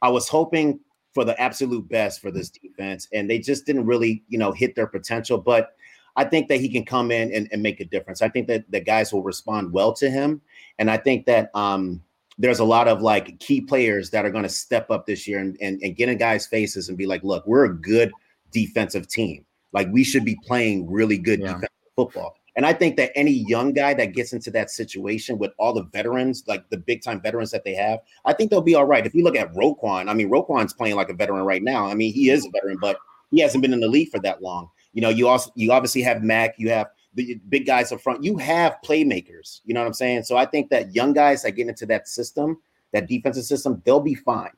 [0.01, 0.79] I was hoping
[1.13, 4.75] for the absolute best for this defense, and they just didn't really, you know, hit
[4.75, 5.37] their potential.
[5.37, 5.75] But
[6.15, 8.21] I think that he can come in and, and make a difference.
[8.21, 10.41] I think that the guys will respond well to him,
[10.79, 12.01] and I think that um,
[12.37, 15.39] there's a lot of like key players that are going to step up this year
[15.39, 18.11] and, and and get in guys' faces and be like, "Look, we're a good
[18.51, 19.45] defensive team.
[19.73, 21.47] Like we should be playing really good Yeah.
[21.47, 25.51] defensive football." And I think that any young guy that gets into that situation with
[25.57, 28.75] all the veterans, like the big time veterans that they have, I think they'll be
[28.75, 29.05] all right.
[29.05, 31.85] If you look at Roquan, I mean, Roquan's playing like a veteran right now.
[31.87, 32.97] I mean, he is a veteran, but
[33.31, 34.69] he hasn't been in the league for that long.
[34.95, 38.23] You know, you also you obviously have Mac, you have the big guys up front,
[38.23, 39.59] you have playmakers.
[39.65, 40.23] You know what I'm saying?
[40.23, 42.57] So I think that young guys that get into that system,
[42.93, 44.51] that defensive system, they'll be fine.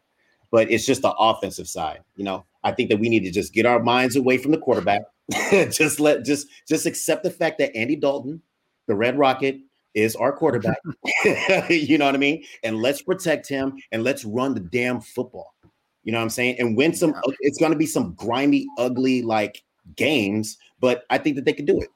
[0.52, 2.02] But it's just the offensive side.
[2.16, 4.60] You know, I think that we need to just get our minds away from the
[4.60, 5.02] quarterback.
[5.72, 8.42] just let just just accept the fact that Andy Dalton,
[8.86, 9.58] the Red Rocket,
[9.96, 10.78] is our quarterback.
[11.70, 12.46] you know what I mean?
[12.64, 15.56] And let's protect him and let's run the damn football.
[16.04, 16.58] You know what I'm saying?
[16.60, 17.16] And win some.
[17.40, 19.64] It's going to be some grimy, ugly like
[19.96, 21.90] games, but I think that they can do it.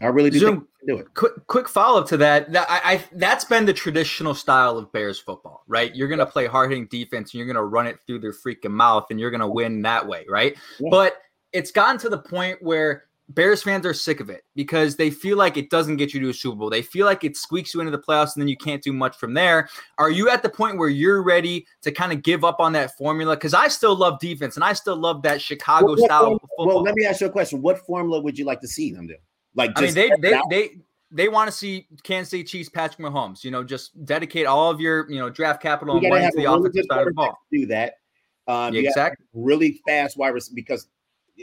[0.00, 1.14] I really do Zoom, think they can do it.
[1.14, 2.52] quick quick follow up to that.
[2.52, 5.94] That I, I that's been the traditional style of Bears football, right?
[5.94, 9.06] You're gonna play hard hitting defense and you're gonna run it through their freaking mouth
[9.10, 10.56] and you're gonna win that way, right?
[10.80, 10.88] Yeah.
[10.90, 11.18] But
[11.52, 15.38] it's gotten to the point where Bears fans are sick of it because they feel
[15.38, 16.68] like it doesn't get you to a Super Bowl.
[16.68, 19.16] They feel like it squeaks you into the playoffs and then you can't do much
[19.16, 19.68] from there.
[19.96, 22.96] Are you at the point where you're ready to kind of give up on that
[22.98, 23.34] formula?
[23.34, 26.38] Because I still love defense and I still love that Chicago what style.
[26.58, 27.62] Well, let me ask you a question.
[27.62, 29.16] What formula would you like to see them do?
[29.54, 30.70] Like, I mean, they they they
[31.10, 33.44] they want to see Kansas City Chiefs Patrick Mahomes.
[33.44, 36.42] You know, just dedicate all of your you know draft capital and money to the
[36.42, 37.38] really offensive side of the ball.
[37.50, 37.94] do that.
[38.46, 39.26] Um, Yeah, you gotta have exactly.
[39.32, 40.88] really fast wide receivers because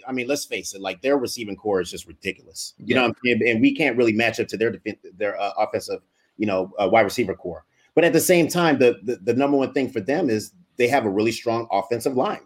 [0.08, 2.74] I mean, let's face it, like their receiving corps is just ridiculous.
[2.78, 3.42] You know, what I'm saying?
[3.48, 6.02] and we can't really match up to their defense, their uh, offensive,
[6.38, 7.66] you know, uh, wide receiver corps.
[7.94, 10.88] But at the same time, the, the the number one thing for them is they
[10.88, 12.42] have a really strong offensive line.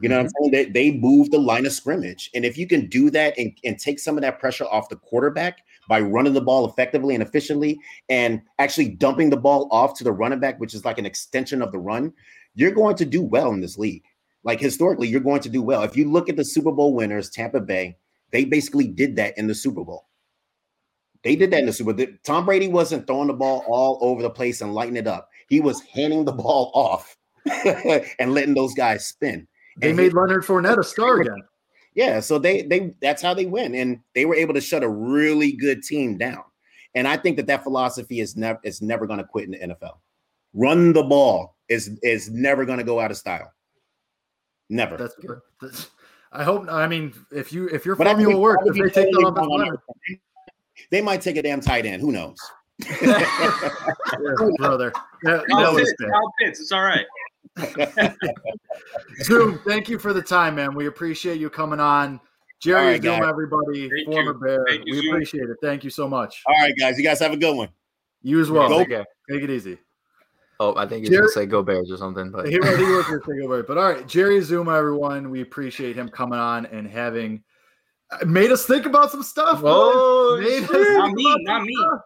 [0.00, 0.26] You know Mm-hmm.
[0.26, 0.72] I'm saying?
[0.72, 2.30] They, they move the line of scrimmage.
[2.34, 4.96] And if you can do that and, and take some of that pressure off the
[4.96, 10.04] quarterback by running the ball effectively and efficiently and actually dumping the ball off to
[10.04, 12.12] the running back, which is like an extension of the run,
[12.54, 14.04] you're going to do well in this league.
[14.44, 15.82] Like historically, you're going to do well.
[15.82, 17.96] If you look at the Super Bowl winners, Tampa Bay,
[18.32, 20.06] they basically did that in the Super Bowl.
[21.22, 22.06] They did that in the Super Bowl.
[22.24, 25.28] Tom Brady wasn't throwing the ball all over the place and lighting it up.
[25.48, 27.16] He was handing the ball off
[28.18, 29.46] and letting those guys spin.
[29.78, 31.42] They And made he- Leonard Fournette a star again.
[31.94, 34.88] yeah, so they they that's how they win, and they were able to shut a
[34.88, 36.42] really good team down.
[36.94, 39.58] And I think that that philosophy is never is never going to quit in the
[39.74, 39.98] NFL.
[40.54, 43.52] Run the ball is is never going to go out of style.
[44.70, 44.96] Never.
[44.96, 45.40] That's good.
[45.60, 45.90] That's,
[46.32, 46.66] I hope.
[46.70, 49.12] I mean, if you if your But I formula think- works, I if they take
[49.12, 49.78] totally that off wrong on Leonard,
[50.08, 50.18] that.
[50.90, 52.00] They might take a damn tight end.
[52.00, 52.36] Who knows?
[53.02, 53.26] yeah,
[54.56, 54.90] brother.
[55.24, 56.48] That, that Kyle was Pitts, bad.
[56.48, 57.06] It's all right.
[59.22, 60.74] Zoom, thank you for the time, man.
[60.74, 62.20] We appreciate you coming on.
[62.60, 63.28] Jerry All right, Zoom, guys.
[63.28, 64.38] everybody, Thank former you.
[64.40, 64.64] Bear.
[64.68, 65.10] Thank you, we Zoom.
[65.14, 65.56] appreciate it.
[65.62, 66.42] Thank you so much.
[66.46, 66.98] All right, guys.
[66.98, 67.68] You guys have a good one.
[68.22, 68.68] You as well.
[68.68, 68.88] Go- Take,
[69.30, 69.78] take it easy.
[70.62, 72.30] Oh, I think he's Jerry- gonna say go Bears or something.
[72.30, 72.68] But He, he was
[73.06, 73.62] going to take over.
[73.62, 75.30] But all right, Jerry Azumah, everyone.
[75.30, 77.42] We appreciate him coming on and having
[78.12, 79.62] uh, made us think about some stuff.
[79.64, 80.38] Oh.
[80.40, 80.70] Made us shit.
[80.70, 81.74] think Not me, not me.
[81.74, 82.00] stuff.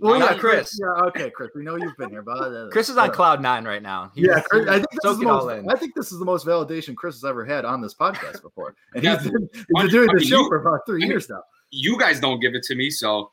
[0.00, 0.78] Well, Not yeah, Chris.
[0.80, 1.50] Yeah, okay, Chris.
[1.56, 3.14] We know you've been here, but uh, Chris is on whatever.
[3.16, 4.12] cloud nine right now.
[4.14, 5.58] He's- Yeah, Chris, I think this is the it all most.
[5.58, 5.70] in.
[5.70, 8.76] I think this is the most validation Chris has ever had on this podcast before,
[8.94, 11.10] and Yeah, he's been, he's I- been doing the show for about three I mean-
[11.10, 11.42] years now.
[11.72, 13.32] You guys don't give it to me, so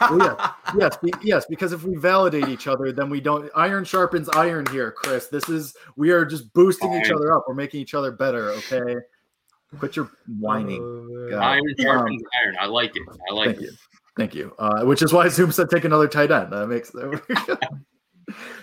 [0.00, 0.52] Well, yeah.
[0.78, 3.50] yes, be- yes, because if we validate each other, then we don't.
[3.54, 5.28] Iron sharpens iron here, Chris.
[5.28, 7.44] This is we are just boosting each other up.
[7.48, 8.50] We're making each other better.
[8.50, 8.96] Okay,
[9.78, 11.28] quit your whining.
[11.30, 11.40] God.
[11.40, 12.56] Iron sharpens iron.
[12.60, 13.02] I like it.
[13.30, 13.62] I like Thank it.
[13.62, 13.72] you,
[14.16, 14.54] thank you.
[14.58, 16.52] Uh, which is why Zoom said take another tight end.
[16.52, 16.92] That makes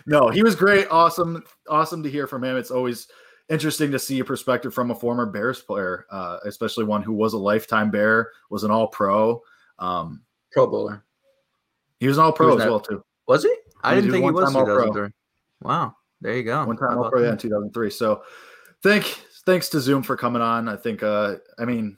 [0.05, 0.29] no.
[0.29, 0.88] He was great.
[0.89, 2.57] Awesome, awesome to hear from him.
[2.57, 3.07] It's always
[3.49, 7.34] interesting to see a perspective from a former Bears player, uh, especially one who was
[7.34, 9.41] a lifetime Bear, was an All Pro.
[9.77, 11.03] Um, Pro Bowler.
[11.99, 12.69] he was an All Pro as that?
[12.69, 13.03] well too.
[13.27, 13.53] Was he?
[13.83, 14.85] I didn't think he was All-Pro.
[14.85, 15.09] 2003.
[15.61, 15.95] Wow.
[16.21, 16.65] There you go.
[16.65, 17.89] one time All Pro yeah, in 2003.
[17.89, 18.23] So,
[18.83, 19.05] thank
[19.45, 20.69] thanks to Zoom for coming on.
[20.69, 21.97] I think, uh, I mean,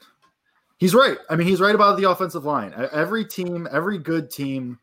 [0.78, 1.18] he's right.
[1.28, 2.72] I mean, he's right about the offensive line.
[2.92, 4.78] Every team, every good team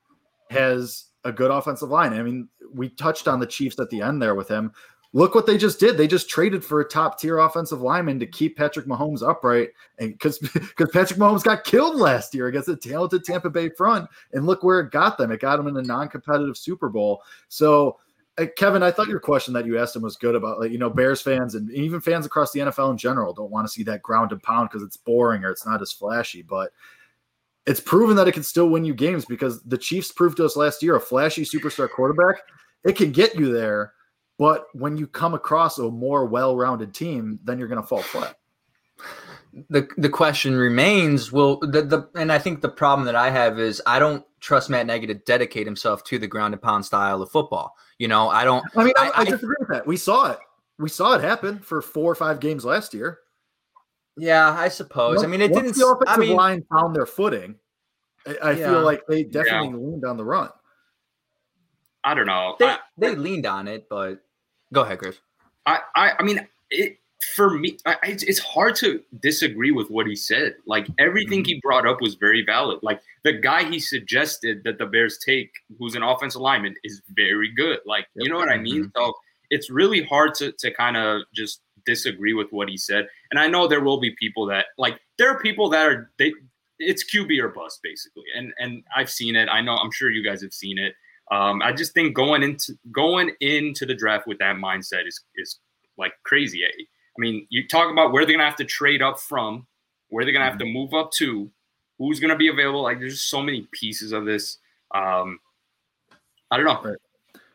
[0.49, 2.13] has a good offensive line.
[2.13, 4.71] I mean, we touched on the Chiefs at the end there with him.
[5.13, 5.97] Look what they just did.
[5.97, 9.69] They just traded for a top tier offensive lineman to keep Patrick Mahomes upright,
[9.99, 14.09] and because because Patrick Mahomes got killed last year against a talented Tampa Bay front,
[14.31, 15.31] and look where it got them.
[15.31, 17.21] It got them in a non-competitive Super Bowl.
[17.49, 17.99] So
[18.37, 20.77] uh, Kevin, I thought your question that you asked him was good about like you
[20.77, 23.83] know Bears fans and even fans across the NFL in general don't want to see
[23.83, 26.71] that ground and pound because it's boring or it's not as flashy, but
[27.65, 30.55] it's proven that it can still win you games because the Chiefs proved to us
[30.55, 32.37] last year a flashy superstar quarterback
[32.83, 33.93] it can get you there,
[34.41, 38.37] but when you come across a more well-rounded team, then you're going to fall flat.
[39.69, 43.59] the the question remains will the, the and I think the problem that I have
[43.59, 47.21] is I don't trust Matt Nagy to dedicate himself to the ground and pound style
[47.21, 47.75] of football.
[47.99, 49.85] You know, I don't I mean, I, I- I I- disagree with that.
[49.85, 50.39] We saw it.
[50.79, 53.19] We saw it happen for four or five games last year.
[54.17, 55.23] yeah, I suppose.
[55.23, 57.57] I mean it Once didn't The offensive I mean line found their footing.
[58.25, 58.69] I, I Yeah.
[58.71, 60.49] feel like they definitely leaned on the run.
[62.03, 62.55] I don't know.
[62.57, 64.23] they, I, they leaned on it, but
[64.73, 65.19] go ahead, Chris.
[65.65, 66.97] I, I, I mean, it
[67.35, 70.55] for me, I, it's, it's hard to disagree with what he said.
[70.65, 71.53] Like everything mm-hmm.
[71.53, 72.79] he brought up was very valid.
[72.81, 77.51] Like the guy he suggested that the Bears take, who's an offensive lineman, is very
[77.51, 77.79] good.
[77.85, 78.85] Like you know what I mean?
[78.85, 78.99] Mm-hmm.
[78.99, 79.13] So
[79.49, 83.07] it's really hard to to kind of just disagree with what he said.
[83.29, 86.33] And I know there will be people that like there are people that are they
[86.79, 88.23] it's QB or bust basically.
[88.35, 89.47] And and I've seen it.
[89.47, 90.95] I know I'm sure you guys have seen it.
[91.31, 95.59] Um, I just think going into going into the draft with that mindset is is
[95.97, 96.63] like crazy.
[96.65, 99.65] I mean, you talk about where they're gonna have to trade up from,
[100.09, 101.49] where they're gonna have to move up to,
[101.97, 102.83] who's gonna be available.
[102.83, 104.57] Like, there's so many pieces of this.
[104.93, 105.39] Um,
[106.51, 106.81] I don't know.
[106.83, 106.97] Right.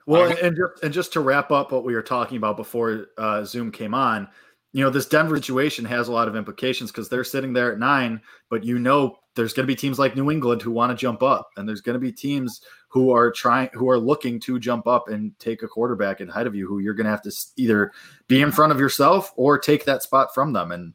[0.07, 3.09] Well, and, and just, and just to wrap up what we were talking about before
[3.19, 4.29] uh, Zoom came on,
[4.73, 7.79] you know, this Denver situation has a lot of implications because they're sitting there at
[7.79, 11.01] nine, but you know, there's going to be teams like New England who want to
[11.01, 14.59] jump up, and there's going to be teams who are trying, who are looking to
[14.59, 17.33] jump up and take a quarterback ahead of you, who you're going to have to
[17.57, 17.93] either
[18.27, 20.73] be in front of yourself or take that spot from them.
[20.73, 20.95] And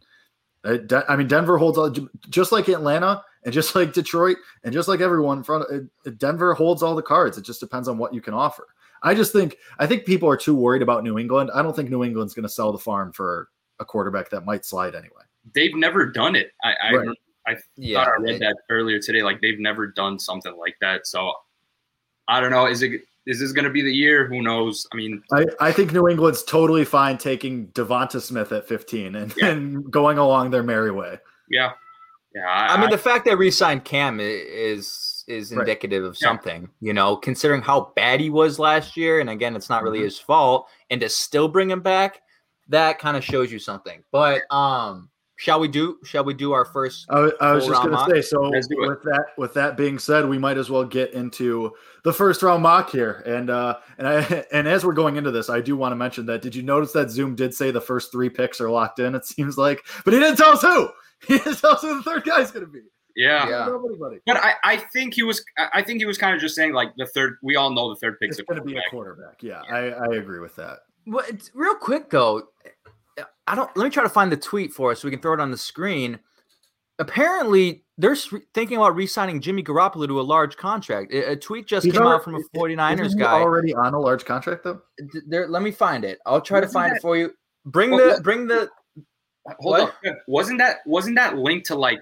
[0.64, 1.94] uh, I mean, Denver holds all,
[2.30, 6.12] just like Atlanta and just like Detroit and just like everyone in front of uh,
[6.18, 7.38] Denver holds all the cards.
[7.38, 8.68] It just depends on what you can offer.
[9.04, 11.50] I just think I think people are too worried about New England.
[11.54, 13.50] I don't think New England's going to sell the farm for
[13.80, 15.24] a quarterback that might slide anyway.
[15.56, 16.52] They've never done it.
[16.64, 17.18] I, I, Right.
[17.78, 18.04] Yeah.
[18.06, 19.24] thought I read that earlier today.
[19.24, 21.08] Like they've never done something like that.
[21.08, 21.32] So
[22.28, 22.68] I don't know.
[22.68, 24.28] Is it is this going to be the year?
[24.28, 24.88] Who knows?
[24.92, 29.34] I mean, I, I think New England's totally fine taking Devonta Smith at 15 and,
[29.38, 29.50] Yeah.
[29.50, 31.20] and going along their merry way.
[31.50, 31.72] yeah,
[32.34, 32.48] yeah.
[32.48, 35.60] I mean, the fact that re-signed Cam i- is is Right.
[35.60, 36.30] indicative of Yeah.
[36.30, 39.20] something, you know, considering how bad he was last year.
[39.20, 40.06] And again, it's not really Mhm.
[40.06, 42.22] his fault, and to still bring him back,
[42.70, 44.04] that kind of shows you something.
[44.12, 45.10] But um,
[45.42, 45.98] shall we do?
[46.04, 47.08] Shall we do our first?
[47.10, 48.22] I, I was just going to say.
[48.22, 48.78] So Let's it.
[48.78, 51.74] with that, with that being said, we might as well get into
[52.04, 53.24] the first round mock here.
[53.26, 56.28] And uh, and I and as we're going into this, I do want to mention
[56.28, 56.44] that.
[56.44, 59.16] Did you notice that Zoom did say the first three picks are locked in?
[59.16, 60.90] It seems like, but he didn't tell us who.
[61.28, 62.82] He didn't tell us who the third guy's going to be.
[63.16, 63.48] yeah.
[63.48, 63.66] Yeah.
[63.68, 64.18] Nobody.
[64.26, 66.74] But I, I think he was I I think he was kind of just saying
[66.74, 68.82] like the third we all know the third pick's It's a going to be a
[68.92, 69.40] quarterback.
[69.40, 69.68] quarterback.
[69.70, 70.80] Yeah, I, I agree with that.
[71.06, 72.48] Well, it's real quick though.
[73.48, 73.70] I don't.
[73.76, 75.52] Let me try to find the tweet for us so we can throw it on
[75.52, 76.20] the screen.
[77.00, 78.16] Apparently, they're
[78.54, 81.12] thinking about re-signing Jimmy Garoppolo to a large contract.
[81.14, 83.32] A, tweet just He's came alre- out from a 49ers Isn't he guy.
[83.40, 84.82] already on a large contract though.
[85.28, 86.20] There, let me find it.
[86.28, 87.32] I'll try to Wasn't find that- it for you.
[87.66, 88.70] Bring Well, the bring the
[89.60, 89.96] Hold What?
[90.06, 90.16] on.
[90.28, 92.02] Wasn't that wasn't that linked to like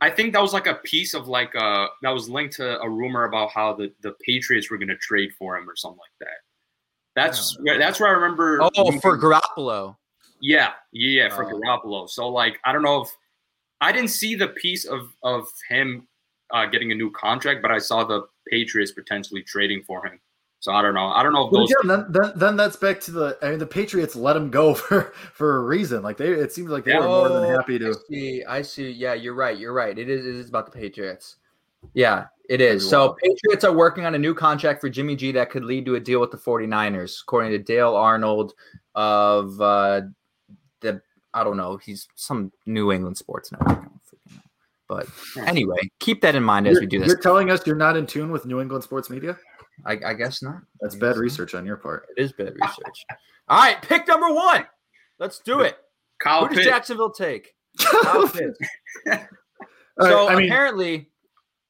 [0.00, 2.88] I think that was like a piece of like uh that was linked to a
[2.88, 6.36] rumor about how the, the Patriots were gonna trade for him or something like that.
[7.16, 9.96] That's where that's where I remember oh for Garoppolo.
[10.42, 11.58] Yeah, yeah, yeah, for Oh.
[11.60, 12.08] Garoppolo.
[12.10, 13.08] So like, I don't know if
[13.80, 16.06] I didn't see the piece of of him
[16.52, 20.20] uh, getting a new contract, but I saw the Patriots potentially trading for him.
[20.58, 21.06] So I don't know.
[21.08, 21.70] I don't know if But those.
[21.70, 23.38] again, then, then, then that's back to the.
[23.42, 26.02] I mean, the Patriots let him go for for a reason.
[26.02, 27.94] Like they, it seems like they were more than Oh, happy I to.
[28.10, 28.44] see.
[28.44, 28.90] I see.
[28.90, 29.56] Yeah, you're right.
[29.56, 29.96] You're right.
[29.96, 30.26] It is.
[30.26, 31.36] It is about the Patriots.
[31.94, 32.26] Yeah.
[32.48, 32.82] It is.
[32.82, 33.16] Every So.
[33.22, 36.00] Patriots are working on a new contract for Jimmy G that could lead to a
[36.00, 38.54] deal with the 49ers, according to Dale Arnold
[38.94, 40.02] of uh
[40.82, 41.00] the
[41.34, 43.70] I don't know, he's some New England sports network.
[43.70, 44.42] I don't freaking know.
[44.88, 45.06] But
[45.46, 47.08] anyway, keep that in mind as You're, we do this.
[47.08, 49.38] you're telling us you're not in tune with New England sports media?
[49.86, 50.60] I, I guess not.
[50.80, 51.18] That's I bad not.
[51.18, 52.06] research on your part.
[52.16, 53.04] It is bad research.
[53.48, 54.66] All right, pick number one.
[55.18, 55.78] Let's do it.
[56.20, 57.54] Kyle Who does Jacksonville take?
[57.78, 58.58] Kyle Pitts.
[59.06, 59.28] All right,
[60.00, 61.10] so I mean, apparently,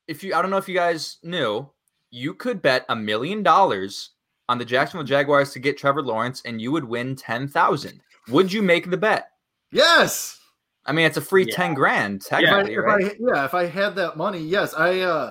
[0.08, 1.68] if you, I don't know if you guys knew,
[2.10, 4.10] you could bet a million dollars
[4.48, 8.00] on the Jacksonville Jaguars to get Trevor Lawrence, and you would win ten thousand.
[8.28, 9.28] Would you make the bet?
[9.70, 10.38] yes.
[10.84, 11.54] I mean, it's a free Yeah.
[11.54, 12.84] ten grand If I, technically, if?
[12.88, 14.74] I, yeah, if I had that money, yes.
[14.74, 15.30] I uh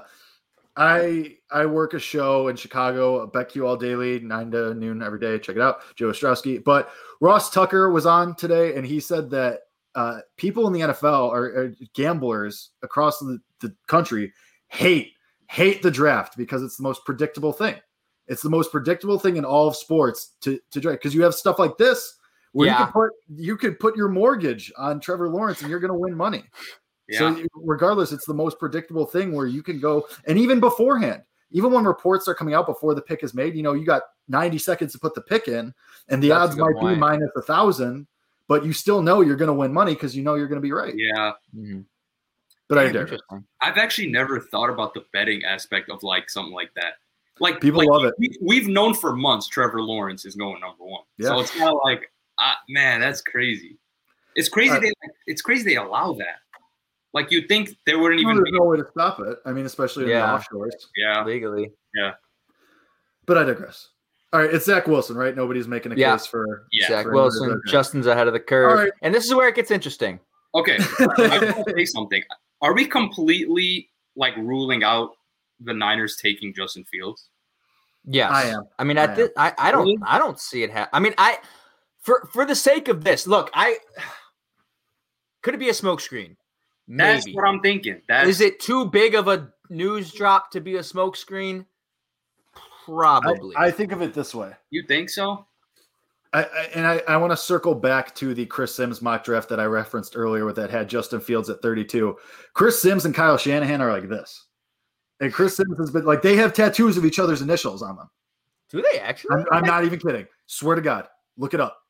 [0.77, 5.37] I I work a show in Chicago, BetQL Daily, nine to noon every day.
[5.39, 6.63] Check it out, Joe Ostrowski.
[6.63, 9.59] But Ross Tucker was on today, and he said that
[9.95, 14.31] uh, people in the NFL are, or gamblers across the, the country
[14.69, 15.11] hate
[15.49, 17.75] hate the draft because it's the most predictable thing.
[18.27, 21.35] It's the most predictable thing in all of sports to to draft because you have
[21.35, 22.15] stuff like this
[22.53, 22.83] where you Yeah.
[22.85, 26.15] can put you could put your mortgage on Trevor Lawrence and you're going to win
[26.15, 26.43] money.
[27.07, 27.35] Yeah.
[27.35, 31.71] So regardless, it's the most predictable thing where you can go and even beforehand, even
[31.71, 34.57] when reports are coming out before the pick is made, you know, you got 90
[34.57, 35.73] seconds to put the pick in,
[36.07, 38.07] and the That's odds good might be minus a thousand,
[38.47, 40.65] but you still know you're going to win money because you know you're going to
[40.65, 40.93] be right.
[40.95, 41.33] yeah.
[41.55, 41.85] Mhm.
[42.69, 43.01] But I Yeah, dare.
[43.01, 43.43] Interesting.
[43.59, 46.93] I've actually never thought about the betting aspect of like something like that.
[47.41, 48.13] Like People like, love it.
[48.17, 51.03] We, we've known for months Trevor Lawrence is going number one.
[51.17, 51.29] Yeah.
[51.29, 53.77] So it's kind of like, uh, man, that's crazy.
[54.35, 54.71] It's crazy.
[54.71, 54.91] Uh, they
[55.27, 56.37] it's crazy they allow that.
[57.13, 58.57] Like you'd think there wouldn't even there's be.
[58.57, 59.37] no way to stop it.
[59.45, 60.37] I mean, especially in Yeah.
[60.37, 60.71] the offshores.
[60.95, 61.23] Yeah.
[61.25, 62.11] Legally, Yeah.
[63.25, 63.89] But I digress.
[64.33, 65.35] All right, it's Zach Wilson, right?
[65.35, 66.13] Nobody's making a Yeah.
[66.13, 66.87] case for Yeah.
[66.87, 68.91] Zach for Wilson, another- Justin's ahead of the curve, All right.
[69.01, 70.19] and this is where it gets interesting.
[70.55, 70.77] Okay.
[70.99, 71.05] I
[71.53, 72.23] want to say something.
[72.61, 75.11] Are we completely like ruling out
[75.59, 77.29] the Niners taking Justin Fields?
[78.05, 78.63] Yes, I am.
[78.79, 79.15] I mean, I at am.
[79.17, 79.97] this, I, I don't, Really?
[80.05, 80.71] I don't see it.
[80.71, 81.37] Ha- I mean, I,
[82.01, 83.77] for for the sake of this, look, I
[85.41, 86.35] could it be a smokescreen?
[86.87, 87.35] That's Maybe.
[87.35, 88.01] what I'm thinking.
[88.07, 91.65] That's Is it too big of a news drop to be a smokescreen?
[92.55, 93.55] I, Probably.
[93.55, 94.51] I think of it this way.
[94.71, 95.45] you think so?
[96.33, 99.49] I, I, and I, I want to circle back to the Chris Sims mock draft
[99.49, 102.17] that I referenced earlier with that had Justin Fields at 32.
[102.53, 104.47] Chris Sims and Kyle Shanahan are like this.
[105.19, 108.09] And Chris Sims has been like they have tattoos of each other's initials on them.
[108.69, 109.35] Do they actually?
[109.35, 110.25] I'm, I'm not even kidding.
[110.47, 111.07] Swear to God.
[111.37, 111.80] Look it up.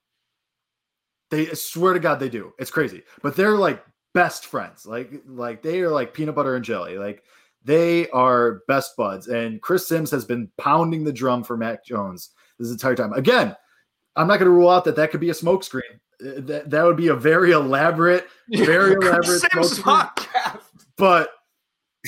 [1.32, 2.54] They swear to God they do.
[2.60, 3.02] It's crazy.
[3.24, 4.86] But they're like best friends.
[4.86, 6.98] Like like they are like peanut butter and jelly.
[6.98, 7.24] Like
[7.64, 9.28] they are best buds.
[9.28, 13.14] And Chris Sims has been pounding the drum for Mac Jones this entire time.
[13.14, 13.56] Again,
[14.16, 15.82] I'm not going to rule out that that could be a smokescreen.
[16.24, 20.60] Uh, That, that would be a very elaborate, very elaborate Sims smokescreen.
[20.98, 21.30] But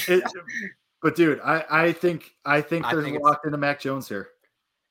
[0.08, 0.24] it,
[1.02, 4.10] but dude, I I think I think I there's think it's- locked into Mac Jones
[4.10, 4.30] here.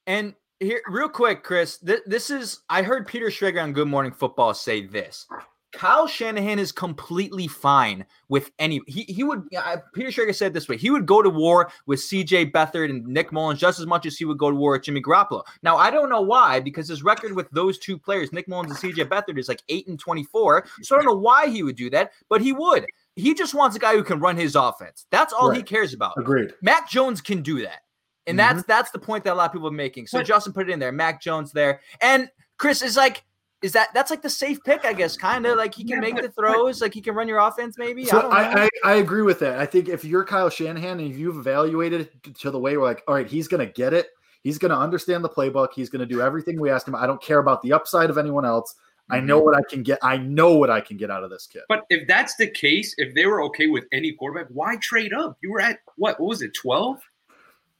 [0.07, 4.13] And here, real quick, Chris, th- this is I heard Peter Schrager on Good Morning
[4.13, 5.27] Football say this.
[5.73, 8.83] Kyle Shanahan is completely fine with any.
[8.87, 9.45] He he would.
[9.57, 12.51] Uh, Peter Schrager said this way: he would go to war with C.J.
[12.51, 15.01] Beathard and Nick Mullens just as much as he would go to war with Jimmy
[15.01, 15.43] Garoppolo.
[15.63, 18.79] Now I don't know why, because his record with those two players, Nick Mullens and
[18.79, 19.05] C.J.
[19.07, 20.67] Beathard, is like eight and twenty-four.
[20.83, 22.87] So I don't know why he would do that, but he would.
[23.17, 25.07] He just wants a guy who can run his offense.
[25.11, 26.15] That's all he cares about.
[26.19, 26.53] Agreed.
[26.63, 27.82] Mac Jones can do that.
[28.27, 30.07] And that's that's the point that a lot of people are making.
[30.07, 30.93] So But- Justin put it in there.
[30.93, 31.81] Mac Jones there.
[32.01, 33.25] And Chris is like,
[33.63, 36.01] is that that's like the safe pick, I guess, kind of like he can Yeah,
[36.01, 38.03] make but- the throws, like he can run your offense, maybe.
[38.05, 38.37] I So don't know.
[38.37, 39.59] I, I, I agree with that.
[39.59, 43.03] I think if you're Kyle Shanahan and you've evaluated it to the way we're like,
[43.09, 44.09] all right, he's going to get it.
[44.43, 45.69] He's going to understand the playbook.
[45.75, 46.97] He's going to do everything we ask him.
[46.97, 48.75] I don't care about the upside of anyone else.
[49.11, 49.45] I know Mm-hmm.
[49.47, 49.99] what I can get.
[50.03, 51.63] I know what I can get out of this kid.
[51.69, 55.37] But if that's the case, if they were okay with any quarterback, why trade up?
[55.43, 56.19] You were at what?
[56.19, 56.53] What was it?
[56.55, 56.99] Twelve,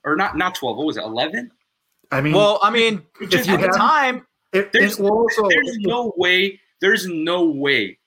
[0.05, 0.37] or not?
[0.37, 0.77] Not twelve.
[0.77, 1.05] What was it?
[1.05, 1.51] Eleven?
[2.11, 5.49] I mean, well, I mean, if you at the have, time, it, There's, it also,
[5.49, 6.61] there's no way.
[6.81, 7.99] There's no way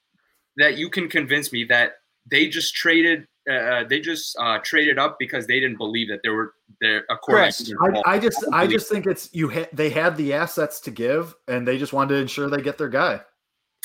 [0.57, 1.93] that you can convince me that
[2.29, 3.27] they just traded.
[3.49, 7.17] Uh, they just uh, traded up because they didn't believe that there were there a
[7.17, 7.53] quarterback.
[7.55, 7.73] Chris.
[8.05, 9.49] I, I just, I believe- just think it's you.
[9.49, 12.77] Ha- they had the assets to give, and they just wanted to ensure they get
[12.77, 13.21] their guy.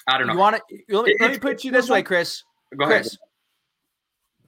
[0.07, 0.33] I don't know.
[0.33, 0.63] you want to
[0.97, 2.43] let me, It- let me it- put you this way, Chris.
[2.79, 3.07] Go ahead.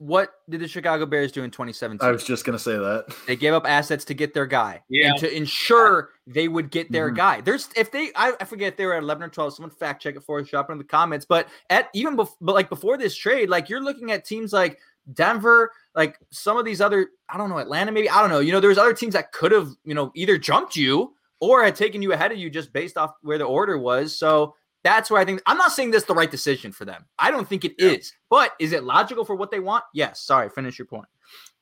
[0.03, 2.07] Chris, what did the Chicago Bears do in 2017?
[2.07, 3.15] I was just going to say that.
[3.27, 5.11] They gave up assets to get their guy, Yeah.
[5.11, 7.17] and to ensure they would get their Mhm.
[7.17, 7.41] guy.
[7.41, 9.55] There's if they, I, I forget if they were at 11 or 12.
[9.55, 11.25] Someone fact check it for us, drop it in the comments.
[11.25, 14.79] But at even before, but like before this trade, like you're looking at teams like
[15.15, 18.41] Denver, like some of these other, I don't know, Atlanta, maybe I don't know.
[18.41, 21.75] You know, there's other teams that could have, you know, either jumped you or had
[21.75, 24.17] taken you ahead of you just based off where the order was.
[24.19, 24.55] So.
[24.85, 27.05] That's where I think I'm not saying this is the right decision for them.
[27.19, 29.85] I don't think it is, But is it logical for what they want?
[29.95, 30.21] Yes.
[30.21, 31.07] Sorry, finish your point.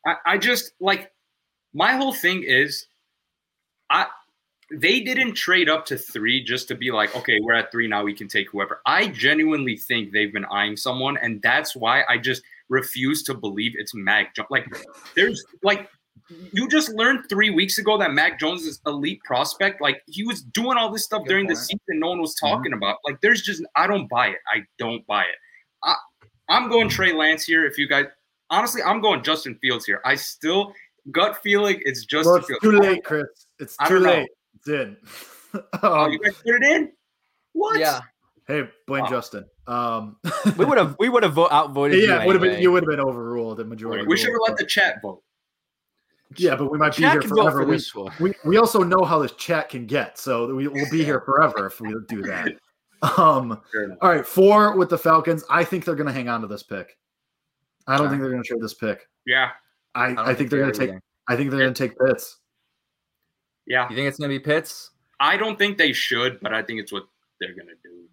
[0.06, 1.12] I, I just like
[1.74, 2.86] my whole thing is
[3.90, 4.06] I
[4.72, 8.04] they didn't trade up to three just to be like, okay, we're at three now,
[8.04, 8.80] we can take whoever.
[8.86, 13.72] I genuinely think they've been eyeing someone, and that's why I just refuse to believe
[13.74, 14.48] it's Mac Jones.
[14.50, 14.66] Like,
[15.16, 15.88] there's like
[16.52, 19.80] you just learned three weeks ago that Mac Jones is elite prospect.
[19.80, 22.72] Like he was doing all this stuff Good during the season, no one was talking
[22.72, 22.98] about.
[23.04, 24.38] Like, there's just I don't buy it.
[24.52, 25.36] I don't buy it.
[25.82, 25.96] I,
[26.48, 27.64] I'm going Trey Lance here.
[27.64, 28.06] If you guys
[28.50, 30.00] honestly, I'm going Justin Fields here.
[30.04, 30.72] I still
[31.10, 32.62] gut feeling it's Justin Well, it's Fields.
[32.62, 33.26] too late, Chris.
[33.58, 34.28] It's too late.
[34.56, 34.96] It's in.
[35.82, 36.92] Oh, um, you guys put it in?
[37.54, 37.80] What?
[37.80, 38.02] Yeah,
[38.46, 39.10] hey, blame Wow.
[39.10, 39.44] Justin.
[39.66, 40.16] Um,
[40.56, 41.98] we would have we would have vo- outvoted.
[42.08, 44.06] yeah, you would have been you would have been overruled the majority.
[44.06, 45.24] We should have let the chat vote.
[46.30, 47.62] But- yeah, but we might be here forever.
[47.62, 48.12] for We, this one.
[48.20, 51.66] we we also know how this chat can get, so we, we'll be here forever
[51.66, 52.52] if we do that.
[53.16, 53.58] Um,
[54.02, 55.42] all right, four with the Falcons.
[55.48, 56.98] I think they're going to hang on to this pick.
[57.86, 58.10] I don't Okay.
[58.10, 59.08] think they're going to trade this pick.
[59.24, 59.52] Yeah,
[59.94, 60.90] I, don't I, think they're going to take.
[60.90, 61.00] either.
[61.26, 62.36] I think they're going to take Pitts.
[63.66, 63.88] yeah.
[63.88, 64.90] You think it's gonna be Pitts?
[65.18, 67.04] I don't think they should, but I think it's what
[67.40, 68.06] they're gonna do.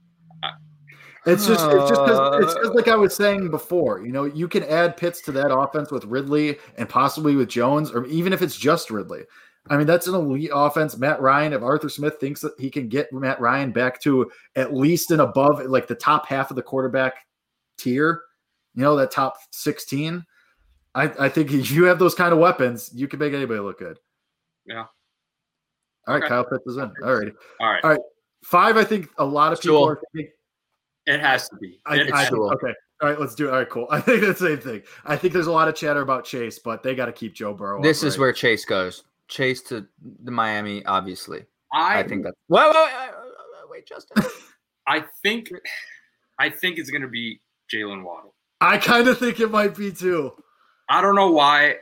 [1.27, 3.99] It's just it's just 'cause- it's just like I was saying before.
[4.05, 7.91] You know, you can add Pitts to that offense with Ridley and possibly with Jones,
[7.91, 9.23] or even if it's just Ridley.
[9.69, 10.97] I mean, that's an elite offense.
[10.97, 14.73] Matt Ryan, if Arthur Smith thinks that he can get Matt Ryan back to at
[14.73, 17.25] least an above like the top half of the quarterback
[17.77, 18.21] tier,
[18.75, 20.25] you know, that top 16.
[20.95, 23.77] I, I think if you have those kind of weapons, you can make anybody look
[23.79, 23.99] good.
[24.65, 24.85] Yeah.
[26.07, 26.29] All right, Okay.
[26.29, 26.83] Kyle Pitts is in.
[27.03, 27.33] All right.
[27.59, 27.99] All right, All right.
[28.43, 29.91] Five, I think a lot of people Sure.
[29.93, 30.31] are thinking
[31.07, 31.79] it has to be.
[31.85, 32.53] I, I Sure.
[32.53, 32.73] okay.
[33.01, 33.51] All right, let's do it.
[33.51, 33.87] All right, cool.
[33.91, 34.83] I think that's the same thing.
[35.05, 37.53] I think there's a lot of chatter about Chase, but they got to keep Joe
[37.53, 37.81] Burrow.
[37.81, 38.19] This is upright.
[38.19, 39.03] where Chase goes.
[39.27, 39.87] Chase to
[40.23, 41.45] the Miami, obviously.
[41.73, 42.35] I, I think that's.
[42.49, 44.23] Wait, wait, wait, wait, wait, wait Justin.
[44.87, 45.49] I think
[46.39, 47.41] I think it's gonna be
[47.73, 48.33] Jaylen Waddle.
[48.61, 50.31] I kind of think it might be too.
[50.89, 51.75] I don't know why.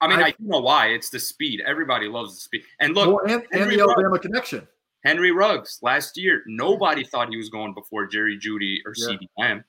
[0.00, 0.88] I mean, I- I, do know why.
[0.88, 1.60] It's the speed.
[1.66, 2.62] Everybody loves the speed.
[2.80, 3.92] And look, well, and, and the Ruggs.
[3.92, 4.66] Alabama connection.
[5.04, 9.14] Henry Ruggs last year, nobody thought he was going before Jerry Jeudy or Yeah.
[9.14, 9.64] CeeDee Lamb.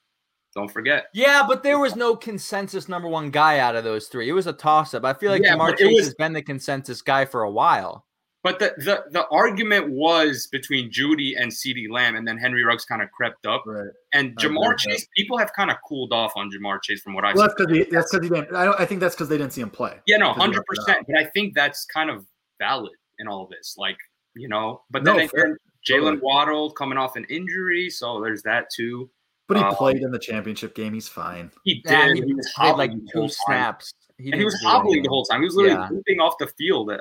[0.54, 1.06] Don't forget.
[1.14, 4.28] Yeah, but there was no consensus number one guy out of those three.
[4.28, 5.06] It was a toss up.
[5.06, 8.06] I feel like Yeah, Ja'Marr Chase was- has been the consensus guy for a while.
[8.44, 12.84] But the, the the argument was between Jeudy and CeeDee Lamb, and then Henry Ruggs
[12.86, 13.64] kind of crept up.
[13.68, 13.86] Right.
[14.14, 14.78] And Ja'Marr with that.
[14.80, 17.68] Chase, people have kind of cooled off on Ja'Marr Chase from what I've Well, seen.
[17.92, 18.56] that's because he, he didn't.
[18.56, 20.00] I, don't, I think that's because they didn't see him play.
[20.08, 21.06] Yeah, no, hundred percent.
[21.08, 22.26] But I think that's kind of
[22.60, 23.76] valid in all this.
[23.78, 23.98] Like,
[24.36, 25.58] you know, but then No, again.
[25.88, 26.18] Jaylen Totally.
[26.22, 29.10] Waddle coming off an injury, so there's that too.
[29.48, 30.94] But he Um, played in the championship game.
[30.94, 31.52] He's fine.
[31.64, 31.92] He did.
[31.92, 33.36] Yeah, he, he was played like hobbling the two whole time.
[33.46, 33.94] snaps.
[34.20, 35.04] And he was hobbling anything.
[35.04, 35.42] the whole time.
[35.42, 35.90] He was literally Yeah.
[35.90, 36.92] leaping off the field.
[36.92, 37.00] Uh,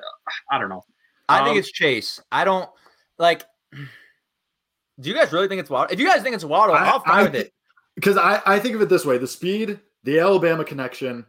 [0.51, 0.83] I don't know.
[1.29, 2.21] I think Um, it's Chase.
[2.33, 2.69] I don't
[3.19, 3.45] like.
[3.73, 5.93] Do you guys really think it's Waddle?
[5.93, 7.53] If you guys think it's Waddle, I- I'll I with it.
[7.95, 11.27] Because I, I think of it this way: the speed, the Alabama connection.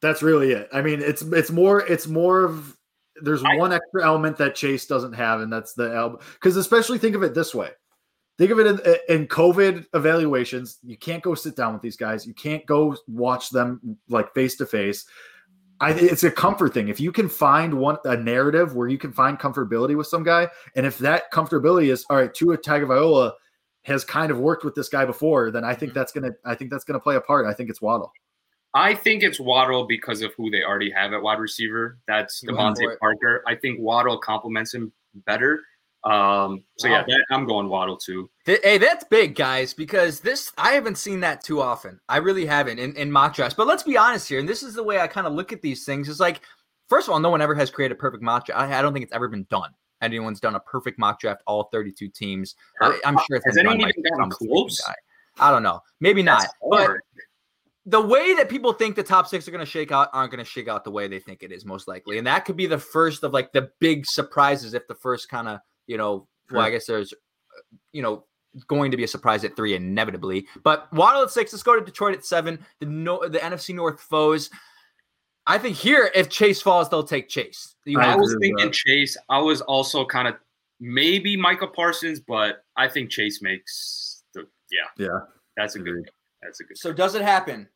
[0.00, 0.68] That's really it.
[0.72, 2.76] I mean, it's it's more it's more of
[3.22, 6.20] there's I- one extra element that Chase doesn't have, and that's the Al.
[6.34, 7.70] Because especially think of it this way:
[8.38, 10.78] think of it in, in COVID evaluations.
[10.82, 12.26] You can't go sit down with these guys.
[12.26, 15.06] You can't go watch them like face to face.
[15.80, 16.88] I it's a comfort thing.
[16.88, 20.48] If you can find one a narrative where you can find comfortability with some guy,
[20.76, 23.32] and if that comfortability is all right, Tua Tagovailoa
[23.84, 25.98] has kind of worked with this guy before, then I think mm-hmm.
[25.98, 27.46] that's gonna I think that's gonna play a part.
[27.46, 28.12] I think it's Waddle.
[28.74, 31.98] I think it's Waddle because of who they already have at wide receiver.
[32.08, 32.98] That's DeVante.
[32.98, 33.42] Parker.
[33.46, 34.92] I think Waddle complements him
[35.26, 35.60] better.
[36.04, 38.28] Um, so yeah, that, I'm going Waddle too.
[38.44, 42.00] Hey, that's big, guys, because this I haven't seen that too often.
[42.08, 43.54] I really haven't in, in mock drafts.
[43.54, 45.62] But let's be honest here, and this is the way I kind of look at
[45.62, 46.08] these things.
[46.08, 46.40] Is like,
[46.88, 48.60] first of all, no one ever has created a perfect mock draft.
[48.60, 49.70] I, I don't think it's ever been done.
[50.00, 52.56] Anyone's done a perfect mock draft, all 32 teams.
[52.80, 54.80] I, am sure it's Has anyone even gotten close?
[54.80, 54.94] guy.
[55.38, 55.80] I don't know.
[56.00, 56.46] Maybe not.
[56.68, 56.90] But.
[57.84, 60.44] The way that people think the top six are going to shake out aren't going
[60.44, 62.66] to shake out the way they think it is most likely and that could be
[62.66, 66.62] the first of like the big surprises if the first kind of you know well
[66.62, 67.62] i guess there's uh,
[67.92, 68.24] you know
[68.68, 71.84] going to be a surprise at three inevitably but waddle at six let's go to
[71.84, 74.50] detroit at seven the no the nfc north foes
[75.46, 78.72] i think here if chase falls they'll take chase you I I was thinking that.
[78.72, 79.16] Chase.
[79.28, 80.36] I was also kind of
[80.82, 85.06] maybe Micah Parsons, but I think Chase makes the yeah.
[85.06, 85.20] Yeah.
[85.56, 86.10] That's a good.
[86.42, 86.48] Agreed.
[86.48, 86.78] That's a good.
[86.78, 87.68] So does it happen?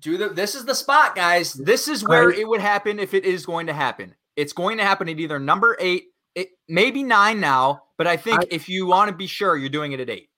[0.00, 1.52] Do the this is the spot, guys.
[1.54, 4.14] This is where I- it would happen if it is going to happen.
[4.36, 6.04] It's going to happen at either number eight,
[6.36, 9.68] it maybe nine now, but I think I- if you want to be sure, you're
[9.68, 10.30] doing it at eight.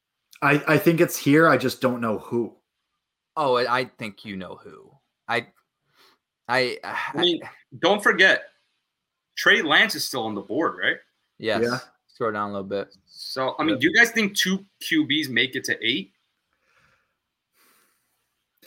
[0.43, 1.47] I, I think it's here.
[1.47, 2.57] I just don't know who.
[3.37, 4.91] Oh, I I think you know who.
[5.29, 5.49] I
[6.49, 7.41] I, I mean,
[7.79, 8.45] don't forget,
[9.37, 10.97] Trey Lance is still on the board, right?
[11.39, 11.63] yes.
[11.63, 11.79] Yeah.
[12.09, 12.95] Scroll down a little bit.
[13.07, 16.13] So I mean, do you guys think two QBs make it to eight?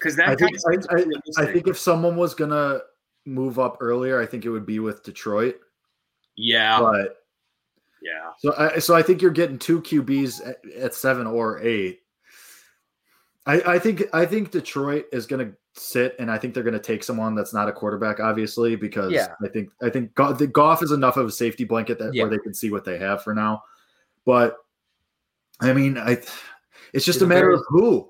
[0.04, 0.96] Because that I think I,
[1.42, 2.82] I, I think if someone was gonna
[3.26, 5.56] move up earlier, I think it would be with Detroit.
[6.36, 7.18] Yeah, But
[8.02, 8.32] yeah.
[8.40, 12.00] so I so I think you're getting two QBs at, at seven or eight.
[13.46, 16.74] I, I think I think Detroit is going to sit, and I think they're going
[16.74, 19.28] to take someone that's not a quarterback, obviously, because Yeah.
[19.44, 22.24] I think I think Go- the Goff is enough of a safety blanket that Yeah.
[22.24, 23.64] where they can see what they have for now.
[24.26, 24.58] But
[25.62, 26.22] I mean, I
[26.94, 28.10] it's just Do a matter Bears- of who.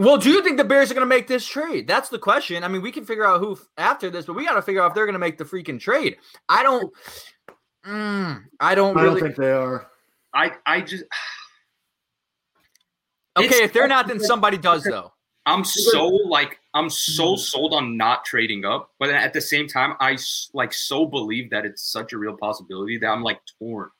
[0.00, 1.86] Well, do you think the Bears are going to make this trade?
[1.86, 2.64] That's the question.
[2.64, 4.80] I mean, we can figure out who f- after this, but we got to figure
[4.80, 6.16] out if they're going to make the freaking trade.
[6.48, 6.90] I don't.
[7.86, 9.20] Mm, I don't I really.
[9.20, 9.88] don't think they are.
[10.32, 11.04] I I just
[13.36, 15.12] okay, it's- if they're not, then somebody does though.
[15.44, 19.96] I'm so like I'm so sold on not trading up, but at the same time,
[20.00, 20.16] I
[20.54, 23.90] like so believe that it's such a real possibility that I'm like torn.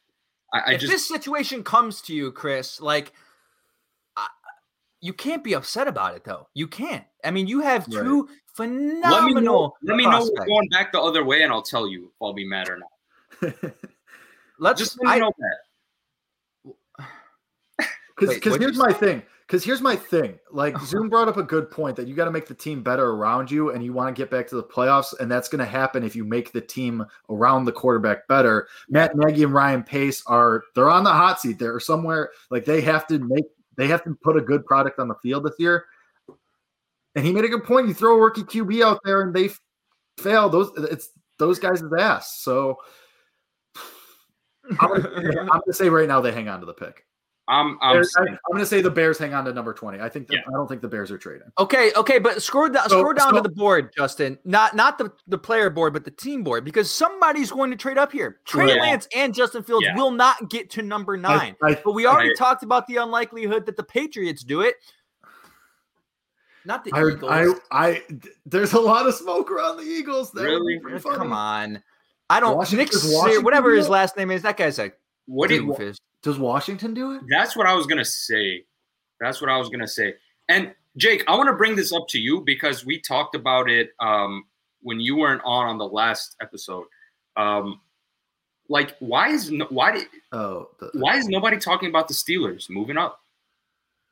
[0.54, 3.12] I, I if just this situation comes to you, Chris, like.
[5.00, 6.48] You can't be upset about it though.
[6.54, 7.04] You can't.
[7.24, 8.02] I mean, you have Right.
[8.02, 8.28] two
[8.58, 9.74] let me know.
[9.82, 12.32] Let me know we're going back the other way, and I'll tell you if I'll
[12.32, 13.54] be mad or not.
[14.58, 17.06] Let's Just let me I, know that.
[18.18, 19.22] Because here's my thing.
[19.46, 20.38] Because here's my thing.
[20.52, 20.84] Like uh-huh.
[20.84, 23.50] Zoom brought up a good point that you got to make the team better around
[23.50, 26.04] you, and you want to get back to the playoffs, and that's going to happen
[26.04, 28.68] if you make the team around the quarterback better.
[28.88, 31.58] Matt Nagy and Ryan Pace are they're on the hot seat.
[31.58, 33.46] They're somewhere like they have to make
[33.80, 35.86] they have to put a good product on the field this year.
[37.14, 37.88] And he made a good point.
[37.88, 39.50] You throw a rookie QB out there, and they
[40.18, 40.48] fail.
[40.48, 42.40] Those it's those guys' ass.
[42.40, 42.76] So
[44.78, 47.04] I'm gonna, I'm gonna say right now they hang on to the pick.
[47.50, 50.00] I'm I'm Bears- I, am going to say the Bears hang on to number twenty.
[50.00, 50.40] I think that, Yeah.
[50.48, 51.48] I don't think the Bears are trading.
[51.58, 54.38] Okay, okay, but scroll down, So- scroll down so- to the board, Justin.
[54.44, 57.98] Not not the, the player board, but the team board, because somebody's going to trade
[57.98, 58.38] up here.
[58.44, 58.80] Trey Yeah.
[58.80, 59.96] Lance and Justin Fields Yeah.
[59.96, 61.56] will not get to number nine.
[61.62, 62.38] I, I, but we already Right.
[62.38, 64.76] talked about the unlikelihood that the Patriots do it.
[66.64, 67.60] Not the I, Eagles.
[67.70, 68.02] I, I,
[68.44, 70.30] there's a lot of smoke around the Eagles.
[70.32, 70.78] That Really?
[71.00, 71.82] Come on.
[72.28, 72.56] I don't.
[72.58, 74.92] Washington- Nick, does Sear- Washington whatever his last name is, that guy's a
[75.26, 75.96] what did doofus.
[76.22, 77.22] Does Washington do it?
[77.28, 78.64] That's what I was gonna say.
[79.20, 80.14] That's what I was gonna say.
[80.48, 83.90] And Jake, I want to bring this up to you because we talked about it
[84.00, 84.44] um,
[84.82, 86.84] when you weren't on on the last episode.
[87.36, 87.80] Um,
[88.68, 92.68] like, why is no, why did Oh, the, why is nobody talking about the Steelers
[92.68, 93.20] moving up?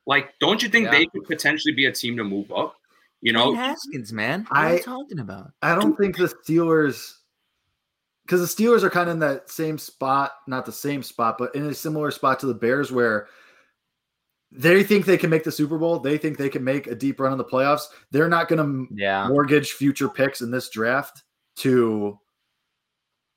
[0.07, 0.93] Like, don't you think Yeah.
[0.93, 2.77] they could potentially be a team to move up?
[3.21, 4.47] You know, Dwayne Haskins, man.
[4.49, 5.51] What are I- you talking about?
[5.61, 7.15] I don't think the Steelers,
[8.29, 11.55] because the Steelers are kind of in that same spot, not the same spot, but
[11.55, 13.27] in a similar spot to the Bears, where
[14.53, 15.99] they think they can make the Super Bowl.
[15.99, 17.85] They think they can make a deep run in the playoffs.
[18.11, 18.59] They're not going
[18.89, 19.27] to Yeah.
[19.29, 21.23] mortgage future picks in this draft
[21.57, 22.19] to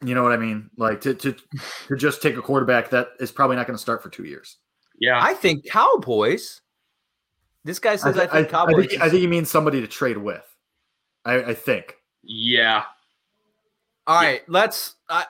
[0.04, 0.70] you know what I mean?
[0.78, 1.36] Like to to
[1.88, 4.58] to just take a quarterback that is probably not going to start for two years.
[5.00, 6.60] yeah, I think Cowboys.
[7.64, 8.88] This guy says thi- I, I, think I Cowboys.
[8.89, 10.44] think I think he means somebody to trade with.
[11.24, 11.96] I, I think.
[12.24, 12.84] yeah.
[14.12, 14.95] All right, let's.
[15.09, 15.26] I,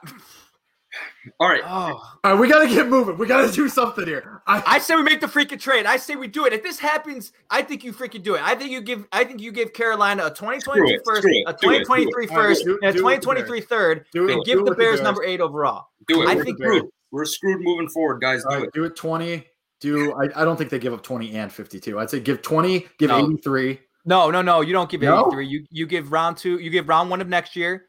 [1.39, 3.17] All right, oh, All right, we got to get moving.
[3.17, 4.41] We got to do something here.
[4.47, 5.85] I, I say we make the freaking trade.
[5.85, 6.51] I say we do it.
[6.53, 8.41] If this happens, I think you freaking do it.
[8.43, 9.07] I think you give.
[9.11, 11.79] I think you give Carolina a 2022 it, first, it, a do it, do it.
[11.83, 14.57] 2023 first, do- and a do it with the 2023 third, do and do give
[14.57, 15.01] the with the Bears Bears.
[15.03, 15.85] number eight overall.
[16.07, 16.27] do it.
[16.27, 16.85] I We're think- screwed.
[17.11, 18.41] We're screwed moving forward, guys.
[18.43, 18.73] Do right, it.
[18.73, 19.45] do it twenty.
[19.79, 21.99] Do I, I don't think they give up twenty and fifty two.
[21.99, 23.19] I'd say give twenty, give No.
[23.25, 23.79] eighty three.
[24.05, 24.61] No, no, no.
[24.61, 25.27] You don't give No?
[25.27, 25.47] 83.
[25.47, 26.57] You you give round two.
[26.57, 27.85] You give round one of next year.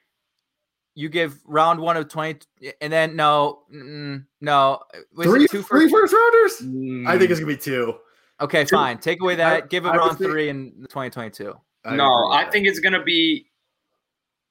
[0.95, 2.40] You give round one of 20,
[2.82, 4.80] and then no, mm, no.
[5.16, 6.12] Was Three, it two three first?
[6.12, 6.74] first rounders.
[6.74, 7.95] Mm, I think it's gonna be two.
[8.40, 8.76] Okay, two.
[8.76, 8.99] fine.
[8.99, 9.70] Take away that.
[9.70, 11.55] give it I round say- three in 2022.
[11.84, 13.47] I no, I think it's gonna be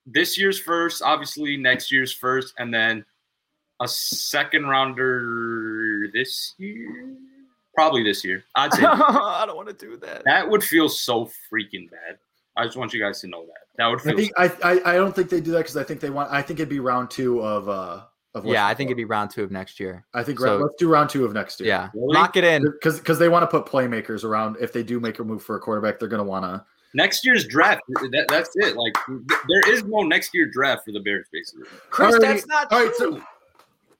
[0.07, 3.05] this year's first, obviously next year's first, and then
[3.79, 7.15] a second rounder this year.
[7.75, 8.43] Probably this year.
[8.55, 10.23] I'd say I don't want to do that.
[10.25, 12.17] that would feel so freaking bad.
[12.57, 13.53] I just want you guys to know that.
[13.77, 15.99] That would I think I, I I don't think they do that because I think
[16.01, 16.31] they want.
[16.31, 19.31] I think it'd be round two of uh of Yeah, I think it'd be round
[19.31, 20.05] two of next year.
[20.13, 21.69] I think so- round, let's do round two of next year.
[21.69, 22.13] Yeah, Really?
[22.15, 22.63] lock it in.
[22.63, 24.57] because because they want to put playmakers around.
[24.59, 26.63] If they do make a move for a quarterback, they're going to want to.
[26.93, 27.81] next year's draft.
[27.87, 28.75] That, that's it.
[28.75, 28.95] Like
[29.47, 31.65] there is no next year draft for the Bears, basically.
[31.89, 32.19] Chris, Alrighty.
[32.21, 32.87] that's not All true.
[32.87, 33.23] right, so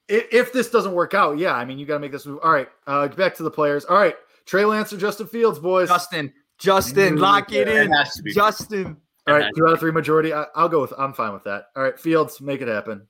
[0.10, 2.40] if, if this doesn't work out, yeah, I mean you got to make this move.
[2.44, 3.86] All right, uh, back to the players.
[3.86, 5.88] All right, Trey Lance or Justin Fields, boys.
[5.90, 7.92] Justin, Justin, lock it It in.
[7.92, 8.34] has to be.
[8.34, 8.98] Justin.
[9.28, 10.34] All right, two out of three majority.
[10.34, 10.94] I, I'll go with.
[10.98, 11.66] I'm fine with that.
[11.76, 13.08] All right, Fields, make it happen.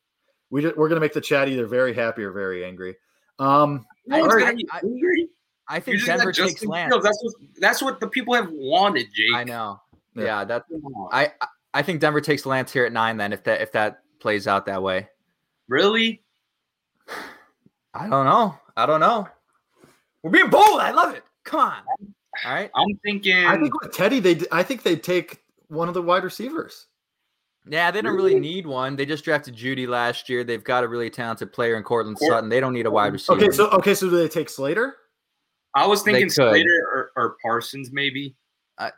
[0.49, 2.95] We just, we're going to make the chat either very happy or very angry.
[3.39, 5.29] Um, I- No one's I- gonna be I- angry.
[5.67, 6.91] I think Denver takes Justin Lance.
[6.93, 7.03] Fields.
[7.05, 9.33] That's what that's what the people have wanted, Jake.
[9.33, 9.79] I know.
[10.15, 10.23] Yeah.
[10.23, 11.09] Yeah, that Come on.
[11.13, 13.15] I I- I think Denver takes Lance here at nine.
[13.15, 15.07] Then if that if that plays out that way,
[15.69, 16.21] really?
[17.93, 18.57] I don't know.
[18.75, 19.27] I don't know.
[20.23, 20.81] We're being bold.
[20.81, 21.23] I love it.
[21.45, 21.75] Come on.
[22.45, 22.71] All right.
[22.75, 23.45] I'm thinking.
[23.45, 24.41] I think with Teddy, they.
[24.51, 26.87] I think they take one of the wide receivers.
[27.67, 28.95] Yeah, they don't really need one.
[28.95, 30.43] They just drafted Jeudy last year.
[30.43, 32.49] They've got a really talented player in Courtland Sutton.
[32.49, 33.37] They don't need a wide receiver.
[33.39, 34.95] Okay, so okay, so do they take Slater?
[35.75, 36.29] I was thinking.
[36.29, 38.35] Slater or, or Parsons maybe.
[38.79, 38.91] I,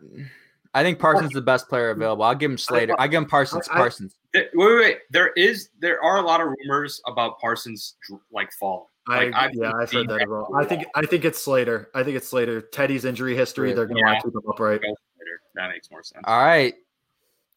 [0.73, 2.23] I think Parsons is the best player available.
[2.23, 2.95] I'll give him Slater.
[2.97, 3.67] I give him Parsons.
[3.69, 4.15] I- I- Parsons.
[4.33, 4.97] There- Wait, wait, wait.
[5.11, 7.95] There is there are a lot of rumors about Parsons
[8.31, 8.87] like falling.
[9.07, 10.49] I Like, I've yeah, I've heard that that as well.
[10.55, 11.89] I think I think it's Slater.
[11.93, 12.61] I think it's Slater.
[12.61, 14.05] Teddy's injury history, they're gonna Yeah.
[14.13, 14.81] want to keep him upright.
[15.55, 16.23] That makes more sense.
[16.25, 16.73] All right.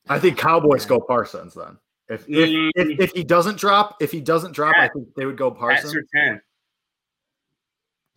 [0.08, 1.78] I think Cowboys go Parsons then.
[2.08, 2.70] If if, Mm.
[2.76, 5.60] if, if he doesn't drop, if he doesn't drop, I think they would go Pat
[5.82, 5.96] Parsons.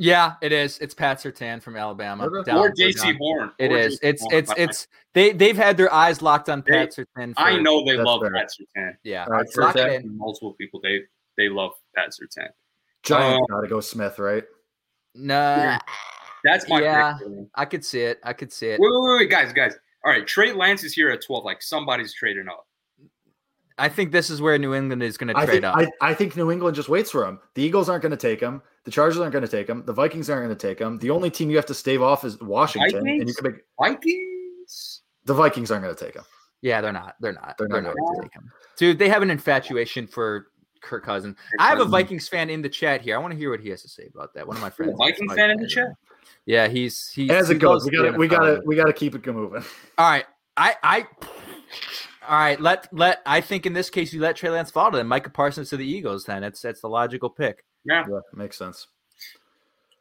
[0.02, 0.80] Yeah, it is.
[0.80, 2.26] It's Pat Surtain from Alabama.
[2.26, 2.50] Okay.
[2.52, 3.18] Down- or Jaycee.
[3.18, 3.52] Horn.
[3.60, 4.00] It or is.
[4.02, 7.34] It's Horn, it's but it's they they've had their eyes locked on They- Pat Surtain.
[7.36, 8.32] For, I know they love fair.
[8.32, 8.96] Pat Surtain.
[9.04, 10.00] Yeah, All right, lock Surtain.
[10.00, 10.06] it.
[10.06, 11.02] Multiple people they
[11.38, 12.50] they love Pat Surtain.
[13.04, 14.44] Giants Uh, gotta go Smith, right?
[15.16, 15.80] Nah,
[16.44, 17.18] That's my Yeah.
[17.18, 17.28] pick.
[17.56, 18.20] I could see it.
[18.24, 18.80] I could see it.
[18.80, 19.76] wait, wait, wait, guys, guys.
[20.06, 21.44] All right, Trey Lance is here at twelve.
[21.44, 22.66] Like somebody's trading up.
[23.78, 25.78] I think this is where New England is going to trade think up.
[25.78, 27.40] I, I think New England just waits for him.
[27.56, 28.62] The Eagles aren't going to take him.
[28.84, 29.84] The Chargers aren't going to take him.
[29.86, 30.98] The Vikings aren't going to take him.
[30.98, 33.36] The only team you have to stave off is Washington, and you Vikings?
[33.38, 35.02] can make Vikings.
[35.26, 36.24] the Vikings aren't going to take him.
[36.62, 37.16] yeah, they're not.
[37.22, 37.56] They're not.
[37.58, 38.52] They're They're, not not going going to take him.
[38.78, 40.48] Dude, they have an infatuation for
[40.82, 41.38] Kirk Cousins.
[41.60, 43.16] I have a Vikings fan in the chat here.
[43.16, 44.48] I want to hear what he has to say about that.
[44.48, 44.94] One of my friends.
[44.94, 45.88] is Vikings fan in the chat.
[46.46, 47.30] Yeah, he's he.
[47.30, 48.62] As he it goes, we got to we got NFL.
[48.62, 49.64] to we got to keep it moving.
[49.98, 50.26] All right,
[50.58, 51.06] I I.
[52.28, 54.98] All right, let let I think in this case you let Trey Lance fall to
[54.98, 55.08] them.
[55.08, 56.26] Micah Parsons to the Eagles.
[56.26, 57.64] Then it's that's the logical pick.
[57.86, 58.06] Yeah.
[58.10, 58.88] Yeah, makes sense.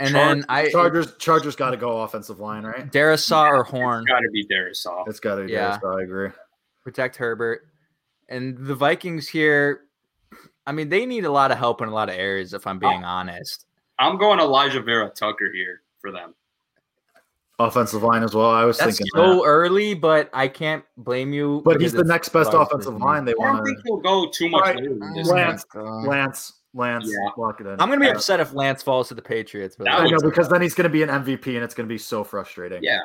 [0.00, 2.90] And Chargers- then I Chargers Chargers got to go offensive line, right?
[2.90, 5.08] Darrisaw or Horn Got to be Darrisaw.
[5.08, 5.78] It's got to be Yeah.
[5.82, 5.88] yeah.
[5.90, 6.28] I agree.
[6.84, 7.62] protect Herbert,
[8.28, 9.82] and the Vikings here.
[10.68, 12.52] I mean, they need a lot of help in a lot of areas.
[12.52, 13.64] If I'm uh, being honest.
[13.98, 16.34] I'm going Alijah Vera-Tucker here for them.
[17.58, 18.50] Offensive line as well.
[18.50, 19.42] I was That's thinking so that.
[19.46, 21.62] early, but I can't blame you.
[21.64, 23.02] But he's the next best offensive business.
[23.02, 23.50] line they want.
[23.50, 23.82] I don't think to.
[23.86, 24.76] he'll go too much Right.
[24.76, 24.94] later.
[25.24, 27.30] Lance, Lance, Lance, Yeah.
[27.38, 27.80] lock it in.
[27.80, 29.74] I'm gonna be upset if Lance falls to the Patriots.
[29.76, 31.92] But I know because then he's going to be an MVP and it's going to
[31.92, 32.80] be so frustrating.
[32.82, 33.00] Yeah.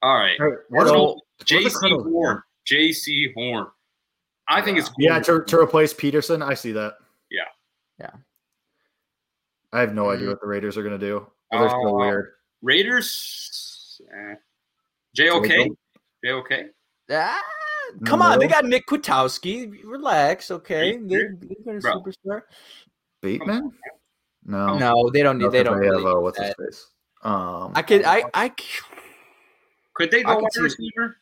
[0.00, 0.36] All right.
[0.38, 2.14] Hey, what So, Jaycee the Cardinals doing?
[2.14, 2.42] Horn.
[2.70, 3.66] Jaycee Horn.
[4.48, 4.96] I think it's cool.
[4.98, 6.94] yeah, to, to replace Peterson, I see that.
[7.30, 7.42] Yeah.
[8.00, 8.10] Yeah.
[9.72, 10.30] I have no idea Mm.
[10.30, 11.26] what the Raiders are going to do.
[11.50, 12.32] They're so Uh, weird.
[12.62, 14.00] Raiders.
[14.10, 14.34] Eh.
[15.14, 15.48] JOK.
[16.24, 16.52] JOK.
[17.10, 17.40] Ah,
[18.04, 19.82] come on, they got Nick Kwiatkoski.
[19.84, 20.92] Relax, okay.
[20.96, 21.38] They, Bateman?
[21.48, 22.02] they got a Bro.
[22.02, 22.42] superstar.
[23.22, 23.72] Bateman?
[24.44, 24.78] No.
[24.78, 25.50] No, they don't need.
[25.52, 25.80] They don't.
[25.80, 26.86] They have, Really uh, need what's his face?
[27.22, 28.04] Um, I could.
[28.04, 28.24] I.
[28.34, 28.52] I.
[29.94, 31.16] Could they go wide receiver?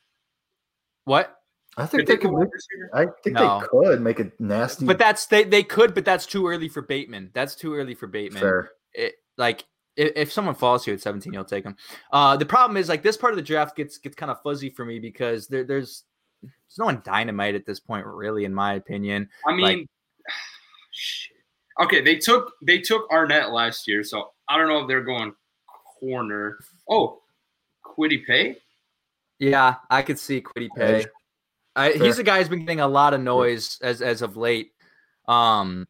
[1.04, 1.35] What?
[1.78, 2.32] I Could think they they could.
[2.32, 2.90] Make, receiver?
[2.94, 3.60] I think No.
[3.60, 4.86] they could make it nasty.
[4.86, 5.44] But that's they.
[5.44, 7.30] They could, but that's too early for Bateman.
[7.34, 8.40] That's too early for Bateman.
[8.40, 8.70] fair.
[8.94, 9.64] it, like
[9.96, 11.76] if, if someone falls to you at 17, you'll take them.
[12.12, 14.70] Uh, the problem is like this part of the draft gets gets kind of fuzzy
[14.70, 16.04] for me because there, there's
[16.42, 19.28] there's no one dynamite at this point, really, in my opinion.
[19.46, 19.86] I mean,
[20.92, 21.36] shit.
[21.82, 25.34] Okay, they took they took Arnett last year, so I don't know if they're going
[26.00, 26.58] corner.
[26.88, 27.20] Oh,
[27.84, 28.56] Kwity Paye.
[29.38, 31.04] Yeah, I could see Kwity Paye.
[31.76, 31.94] Edge.
[31.94, 32.06] I, Fair.
[32.06, 34.72] he's a guy who's been getting a lot of noise as as of late.
[35.28, 35.86] Um,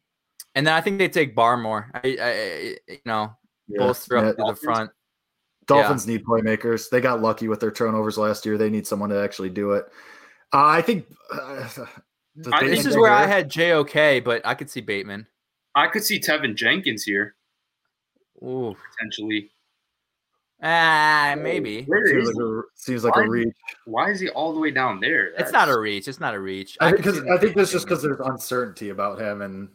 [0.54, 1.90] and then I think they take Barmore.
[1.94, 3.32] I, I, I you know,
[3.68, 3.78] Yeah.
[3.86, 4.64] both throw Yeah, up to the Dolphins.
[4.64, 4.90] front.
[5.66, 6.88] Dolphins need playmakers.
[6.90, 8.56] They got lucky with their turnovers last year.
[8.56, 9.84] They need someone to actually do it.
[10.52, 11.06] Uh, I think.
[11.32, 11.68] Uh,
[12.52, 15.26] I- This is where I had JOK, but I could see Bateman.
[15.74, 17.34] I could see Teven Jenkins here
[18.42, 19.50] Ooh, potentially.
[20.62, 21.82] Ah, maybe.
[21.84, 23.54] Where Seems is like a, seems like a Why- reach.
[23.84, 25.28] Why is he all the way down there?
[25.38, 26.08] It's not a reach.
[26.08, 26.76] It's not a reach.
[26.80, 29.42] I could think, see 'cause- them I think that's just because there's uncertainty about him,
[29.42, 29.68] and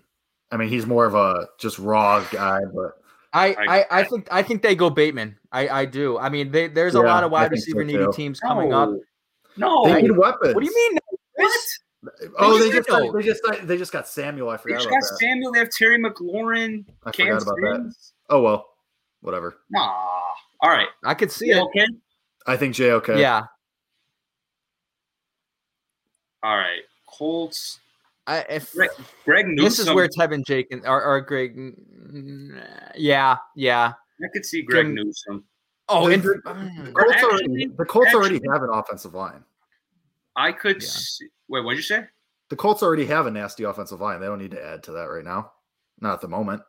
[0.52, 2.60] I mean he's more of a just raw guy.
[2.74, 2.98] But
[3.34, 5.38] I, I- I, I think I think they go Bateman.
[5.52, 6.18] I, I do.
[6.18, 8.12] I mean, they, there's a lot of wide think so receiver needy too.
[8.14, 8.90] teams coming up.
[9.58, 9.84] No.
[9.86, 10.54] they need weapons.
[10.56, 10.98] What do you mean?
[11.36, 11.60] What?
[12.40, 13.12] Oh, They they just just did, though.
[13.18, 14.50] they just they just got Samuel.
[14.50, 15.18] I They forgot just about got that.
[15.20, 15.52] Samuel.
[15.52, 16.86] They have Terry McLaurin.
[17.06, 17.94] I Cam forgot about that.
[18.30, 18.66] Oh well,
[19.22, 19.58] whatever.
[19.70, 20.08] Nah.
[20.62, 20.88] All right.
[21.04, 21.90] I could see Yeah, it.
[22.48, 23.08] I think JOK.
[23.20, 23.42] Yeah.
[26.44, 26.82] All right.
[27.08, 27.80] Colts.
[28.28, 28.90] I, if Greg,
[29.26, 29.64] Greg Newsome.
[29.66, 31.74] this is where Teven Jenkins or, or Greg,
[32.96, 33.94] yeah, yeah.
[34.24, 35.44] I could see Greg Jim- Newsome.
[35.90, 36.42] Oh, The- and, the-
[36.86, 39.44] The Colts, already, the Colts already have an offensive line.
[40.36, 40.88] I could Yeah.
[40.90, 41.64] see, wait.
[41.66, 42.06] What did you say?
[42.50, 44.20] The Colts already have a nasty offensive line.
[44.22, 45.52] They don't need to add to that right now.
[46.00, 46.62] Not at the moment.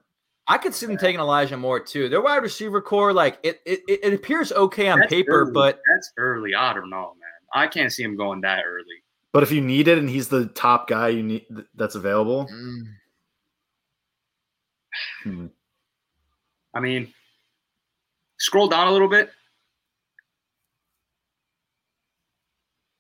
[0.49, 2.09] I could see them taking Elijah Moore too.
[2.09, 5.53] Their wide receiver corps, like it, it, it it appears okay on That's paper, early.
[5.53, 6.55] but that's early.
[6.55, 7.31] I don't know, man.
[7.55, 9.03] I can't see him going that early.
[9.33, 12.83] But if you need it and he's the top guy you need that's available, mm,
[15.23, 15.47] hmm,
[16.75, 17.13] I mean,
[18.39, 19.31] scroll down a little bit.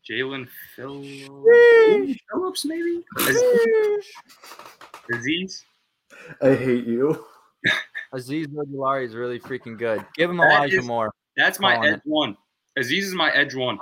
[0.08, 3.04] Jaelan Phillips, Phillips maybe.
[3.18, 4.04] Azeez?
[5.12, 5.62] Azeez?
[6.40, 7.24] I hate you.
[8.14, 10.04] Azeez Ojulari is really freaking good.
[10.14, 11.12] Give him That Elijah is- Moore.
[11.36, 12.02] That's my Calling edge it.
[12.04, 12.36] one.
[12.78, 13.78] Azeez is my edge one.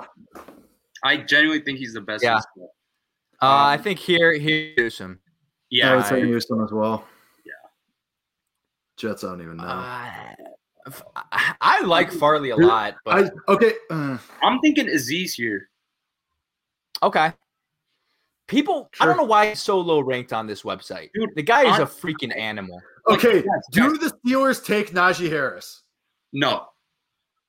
[1.03, 2.22] I genuinely think he's the best.
[2.22, 2.37] Yeah.
[2.37, 2.68] this league.
[3.43, 5.18] Uh, I Um, think here here Newsome.
[5.70, 5.97] Yeah, I Yeah.
[5.97, 7.07] would say I- Houston as well.
[7.45, 7.53] Yeah.
[8.97, 9.24] Jets.
[9.24, 9.64] I don't even know.
[9.64, 10.35] Uh,
[10.87, 13.72] f- I, I like Farley a lot, but I okay.
[13.91, 15.70] uh, I'm thinking Azeez here.
[17.03, 17.33] okay.
[18.47, 21.11] People, I don't know why he's so low ranked on this website.
[21.14, 22.81] Dude, the guy is I- a freaking animal.
[23.09, 23.43] Okay.
[23.43, 25.83] Guys, Do guys, the Steelers take Najee Harris?
[26.33, 26.67] No.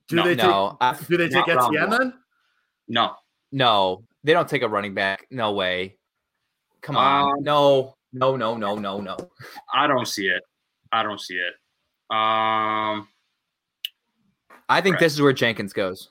[0.08, 0.24] Do No.
[0.24, 1.08] they No, I- take?
[1.08, 1.90] Do they take Etienne one.
[1.90, 2.14] then?
[2.88, 3.16] No.
[3.52, 5.26] no, they don't take a running back.
[5.32, 5.98] No way.
[6.82, 7.32] Come on.
[7.38, 9.18] Um, no, no, no, no, no, no.
[9.74, 10.42] I don't see it.
[10.92, 11.54] I don't see it.
[12.16, 13.08] Um.
[14.68, 15.00] I think Right.
[15.02, 16.10] this is where Jenkins goes.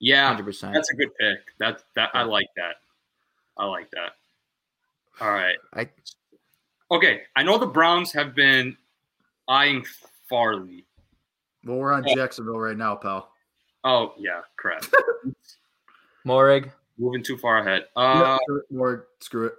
[0.00, 0.74] Yeah, Hundred percent.
[0.74, 1.38] that's a good pick.
[1.58, 2.76] That that I like that.
[3.56, 4.12] I like that.
[5.20, 5.56] All right.
[5.72, 5.88] I
[6.90, 7.22] Okay.
[7.36, 8.76] I know the Browns have been
[9.48, 9.84] eyeing
[10.28, 10.86] Farley.
[11.64, 12.14] Well, we're on Yeah.
[12.14, 13.30] Jacksonville right now, pal.
[13.84, 14.92] Oh yeah, correct.
[16.26, 16.70] Morig.
[16.98, 17.84] Moving too far ahead.
[17.96, 19.54] Yeah, Uh, screw it, screw it.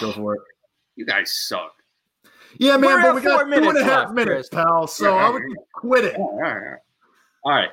[0.00, 0.40] Go for it.
[0.96, 1.72] you guys suck.
[2.58, 4.64] Yeah, man, We're but we got four two and minutes a half left, minutes, Chris.
[4.64, 4.86] pal.
[4.86, 6.16] So Yeah, I would yeah, quit it.
[6.16, 6.52] All right.
[6.52, 6.78] All right.
[7.44, 7.70] All right.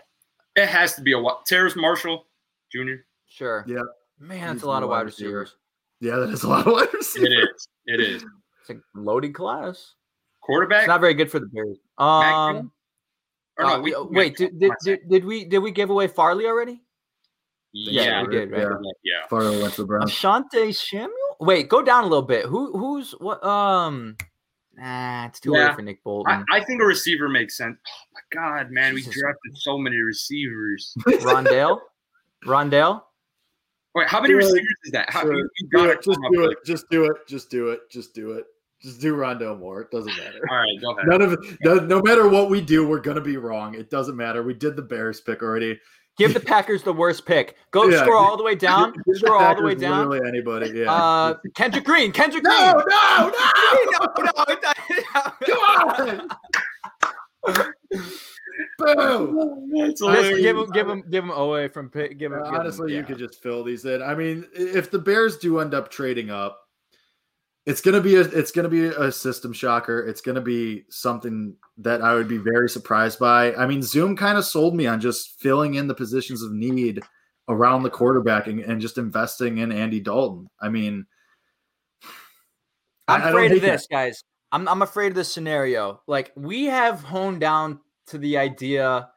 [0.56, 2.28] It has to be a wi- Terrace Marshall
[2.72, 3.02] Jr.
[3.28, 3.64] Sure.
[3.68, 3.82] Yeah.
[4.20, 5.56] Man, that's Needs a lot of wide wide receivers.
[6.02, 6.20] receivers.
[6.22, 7.30] Yeah, that is a lot of wide receivers.
[7.56, 7.68] is.
[7.86, 8.24] It is.
[8.62, 9.76] It's a loaded class.
[9.78, 9.96] It's
[10.42, 10.88] Quarterback.
[10.88, 11.78] not very good for the Bears.
[11.98, 12.70] Um, Jones?
[13.60, 16.82] Or uh, we- wait, did, did, did, did we did we give away Farley already?
[17.74, 18.62] Yeah, Yeah, we did, right?
[18.62, 18.70] Yeah.
[19.04, 19.28] yeah.
[19.30, 20.12] Farley went to the Browns.
[20.12, 21.10] Asante Samuel.
[21.40, 22.46] Wait, go down a little bit.
[22.46, 23.44] Who who's what?
[23.44, 24.16] Um,
[24.76, 25.66] nah, it's too Yeah.
[25.68, 26.46] early for Nick Bolton.
[26.52, 27.78] I, I think a receiver makes sense.
[27.88, 29.16] Oh my god, man, Jesus.
[29.16, 30.94] we drafted so many receivers.
[31.06, 31.80] Rondale,
[32.46, 33.02] Rondale.
[33.96, 35.10] Wait, how many Yeah, receivers is that?
[35.10, 35.36] How, Sure.
[35.36, 36.58] you, you Do it, just do it.
[36.66, 37.18] Just do it.
[37.28, 37.80] Just do it.
[37.92, 38.46] Just do it.
[38.82, 39.82] Just do Rondale Moore.
[39.82, 40.40] It doesn't matter.
[40.50, 41.08] All right, go ahead.
[41.08, 41.40] None of it.
[41.64, 43.76] No, no matter what we do, we're gonna be wrong.
[43.76, 44.44] It doesn't matter.
[44.44, 45.80] We did the Bears pick already.
[46.18, 47.56] Give the Packers the worst pick.
[47.72, 48.02] Go Yeah.
[48.04, 48.92] scroll all the way down.
[48.92, 50.10] Give the Scroll all the way down.
[50.10, 50.70] Literally anybody.
[50.80, 50.92] Yeah.
[50.94, 52.12] Uh, Kendrick Green.
[52.12, 52.56] Kendrick Green.
[52.60, 52.86] no, Green.
[52.90, 54.14] no, no!
[54.18, 54.46] no,
[55.16, 56.30] no, Come
[57.48, 57.64] on!
[58.96, 59.72] Boom!
[59.78, 62.18] That's Listen, give him, give him, give him away from pick.
[62.18, 62.40] Give him.
[62.40, 63.04] Uh, give him- honestly, you yeah.
[63.04, 64.02] could just fill these in.
[64.02, 66.60] I mean, if the Bears do end up trading up,
[67.66, 70.06] it's gonna be a it's gonna be a system shocker.
[70.06, 73.54] It's gonna be something that I would be very surprised by.
[73.56, 77.00] I mean, Zoom kind of sold me on just filling in the positions of need
[77.50, 80.50] around the quarterback and, and just investing in Andy Dalton.
[80.62, 81.06] I mean,
[83.08, 83.72] I- I'm I don't afraid of hate that.
[83.74, 84.24] this, guys.
[84.52, 86.02] I'm I'm afraid of this scenario.
[86.08, 89.10] Like we have honed down to the idea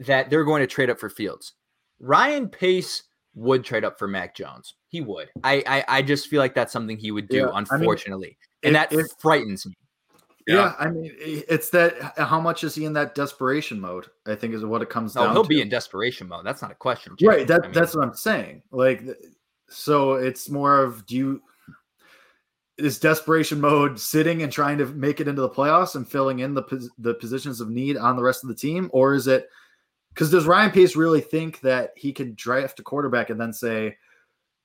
[0.00, 1.54] that they're going to trade up for Fields.
[2.00, 3.02] Ryan Pace
[3.34, 4.74] would trade up for Mac Jones.
[4.88, 5.28] He would.
[5.44, 7.38] I I, I just feel like that's something he would do.
[7.38, 9.74] Yeah, I mean, unfortunately, and if- that if- frightens me.
[10.48, 10.54] yeah.
[10.56, 10.74] Yeah.
[10.80, 14.06] I mean, it's that how much is he in that desperation mode?
[14.26, 15.32] I think is what it comes No, down.
[15.34, 15.48] he'll to.
[15.48, 16.44] be in desperation mode.
[16.46, 17.14] That's not a question.
[17.22, 17.48] right James.
[17.48, 19.02] that I mean, that's what i'm saying like
[19.68, 21.42] so it's more of do you
[22.80, 26.54] is desperation mode sitting and trying to make it into the playoffs and filling in
[26.54, 28.88] the pos- the positions of need on the rest of the team?
[28.92, 29.48] Or is it
[30.14, 33.96] because does ryan pace really think that he can draft a quarterback and then say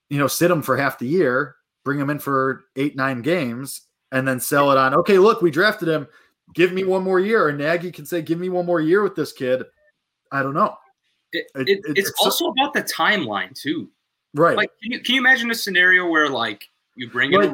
[0.10, 3.82] you know sit him for half the year bring him in for eight nine games
[4.12, 6.08] and then sell it on okay look we drafted him.
[6.54, 7.50] Give me one more year.
[7.50, 9.64] And nagy can say give me one more year with this kid.
[10.32, 10.78] I don't know.
[11.32, 13.90] It, It- it, it- it's it's so- also about the timeline too.
[14.36, 14.56] right.
[14.56, 17.52] Like, can you can you imagine a scenario where like you bring in Right.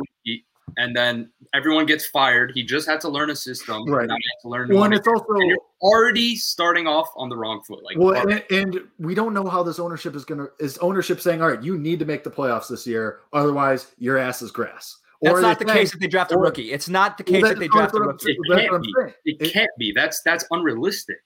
[0.71, 2.51] Rookie and then everyone gets fired?
[2.55, 3.85] He just had to learn a system.
[3.89, 4.07] Right.
[4.07, 4.69] Now he to learn.
[4.69, 7.83] well, one and it's also and you're already starting off on the wrong foot.
[7.83, 11.19] Like, well, and, and we don't know how this ownership is going to is ownership
[11.21, 14.51] saying, all right, you need to make the playoffs this year, otherwise your ass is
[14.51, 14.97] grass.
[15.21, 16.71] that's are not the saying- case if they draft a rookie.
[16.71, 18.31] It's not the Well, case if they draft a rookie.
[18.31, 18.37] It
[18.69, 18.91] can't be.
[19.25, 19.91] it It- can't be.
[19.91, 21.17] That's that's unrealistic.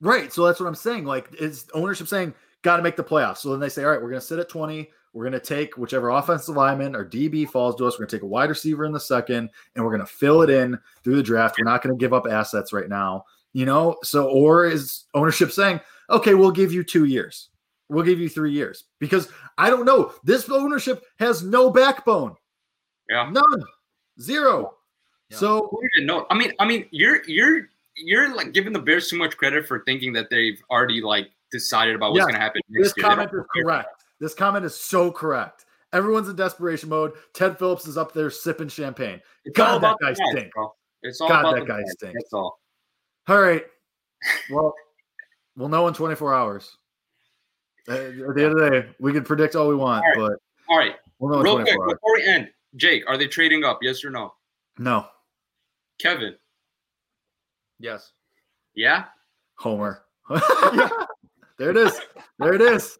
[0.00, 0.32] Right.
[0.32, 1.04] So that's what I'm saying.
[1.06, 3.38] Like, is ownership saying, got to make the playoffs?
[3.38, 4.90] So then they say, all right, we're going to sit at 20.
[5.16, 7.94] We're going to take whichever offensive lineman or DB falls to us.
[7.94, 10.42] We're going to take a wide receiver in the second, and we're going to fill
[10.42, 11.56] it in through the draft.
[11.58, 13.24] We're not going to give up assets right now.
[13.54, 17.48] You know, so or is ownership saying, okay, we'll give you two years,
[17.88, 20.12] we'll give you three years because I don't know.
[20.22, 22.36] This ownership has no backbone,
[23.08, 23.30] Yeah.
[23.30, 23.62] none,
[24.20, 24.74] zero.
[25.30, 25.38] Yeah.
[25.38, 26.26] So know?
[26.28, 29.82] I mean, I mean, you're you're you're like giving the Bears too much credit for
[29.86, 32.24] thinking that they've already like decided about what's Yes.
[32.26, 33.02] going to happen this next year.
[33.04, 33.95] They comment is correct.
[34.20, 35.64] This comment is so correct.
[35.92, 37.12] Everyone's in desperation mode.
[37.34, 39.20] Ted Phillips is up there sipping champagne.
[39.44, 40.50] It's God, all that the guy bag, stinks.
[40.54, 40.74] bro.
[41.02, 41.88] It's all God, about that guy bag.
[41.90, 42.14] stinks.
[42.22, 42.58] That's all.
[43.28, 43.64] All right.
[44.50, 44.74] Well,
[45.56, 46.76] we'll know in 24 hours.
[47.88, 47.98] Uh, at
[48.34, 50.38] the end of the day, we can predict all we want, All but
[50.68, 51.92] All right, we'll know in real quick hours.
[51.92, 53.78] before we end, Jake, are they trading up?
[53.80, 54.34] Yes or no?
[54.78, 55.06] No,
[56.00, 56.34] Kevin,
[57.78, 58.10] Yes.
[58.74, 59.04] yeah.
[59.54, 60.02] Homer.
[61.58, 62.00] there it is.
[62.40, 62.98] There it is.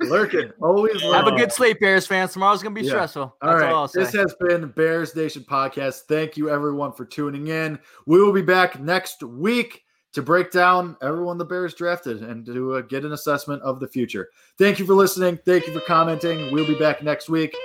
[0.00, 0.50] Lurking.
[0.60, 2.32] Always Have a good sleep, Bears fans.
[2.32, 2.90] Tomorrow's gonna be Yeah.
[2.90, 3.36] stressful.
[3.40, 3.72] That's All right.
[3.72, 6.02] all this has been Bears Nation Podcast.
[6.08, 7.78] Thank you, everyone, for tuning in.
[8.06, 9.82] We will be back next week
[10.12, 13.88] to break down everyone the Bears drafted and to uh, get an assessment of the
[13.88, 14.28] future.
[14.58, 15.38] Thank you for listening.
[15.44, 16.52] Thank you for commenting.
[16.52, 17.56] We'll be back next week.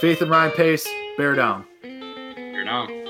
[0.00, 0.86] Faith and Ryan Pace,
[1.16, 1.64] bear down.
[1.82, 3.05] You're now.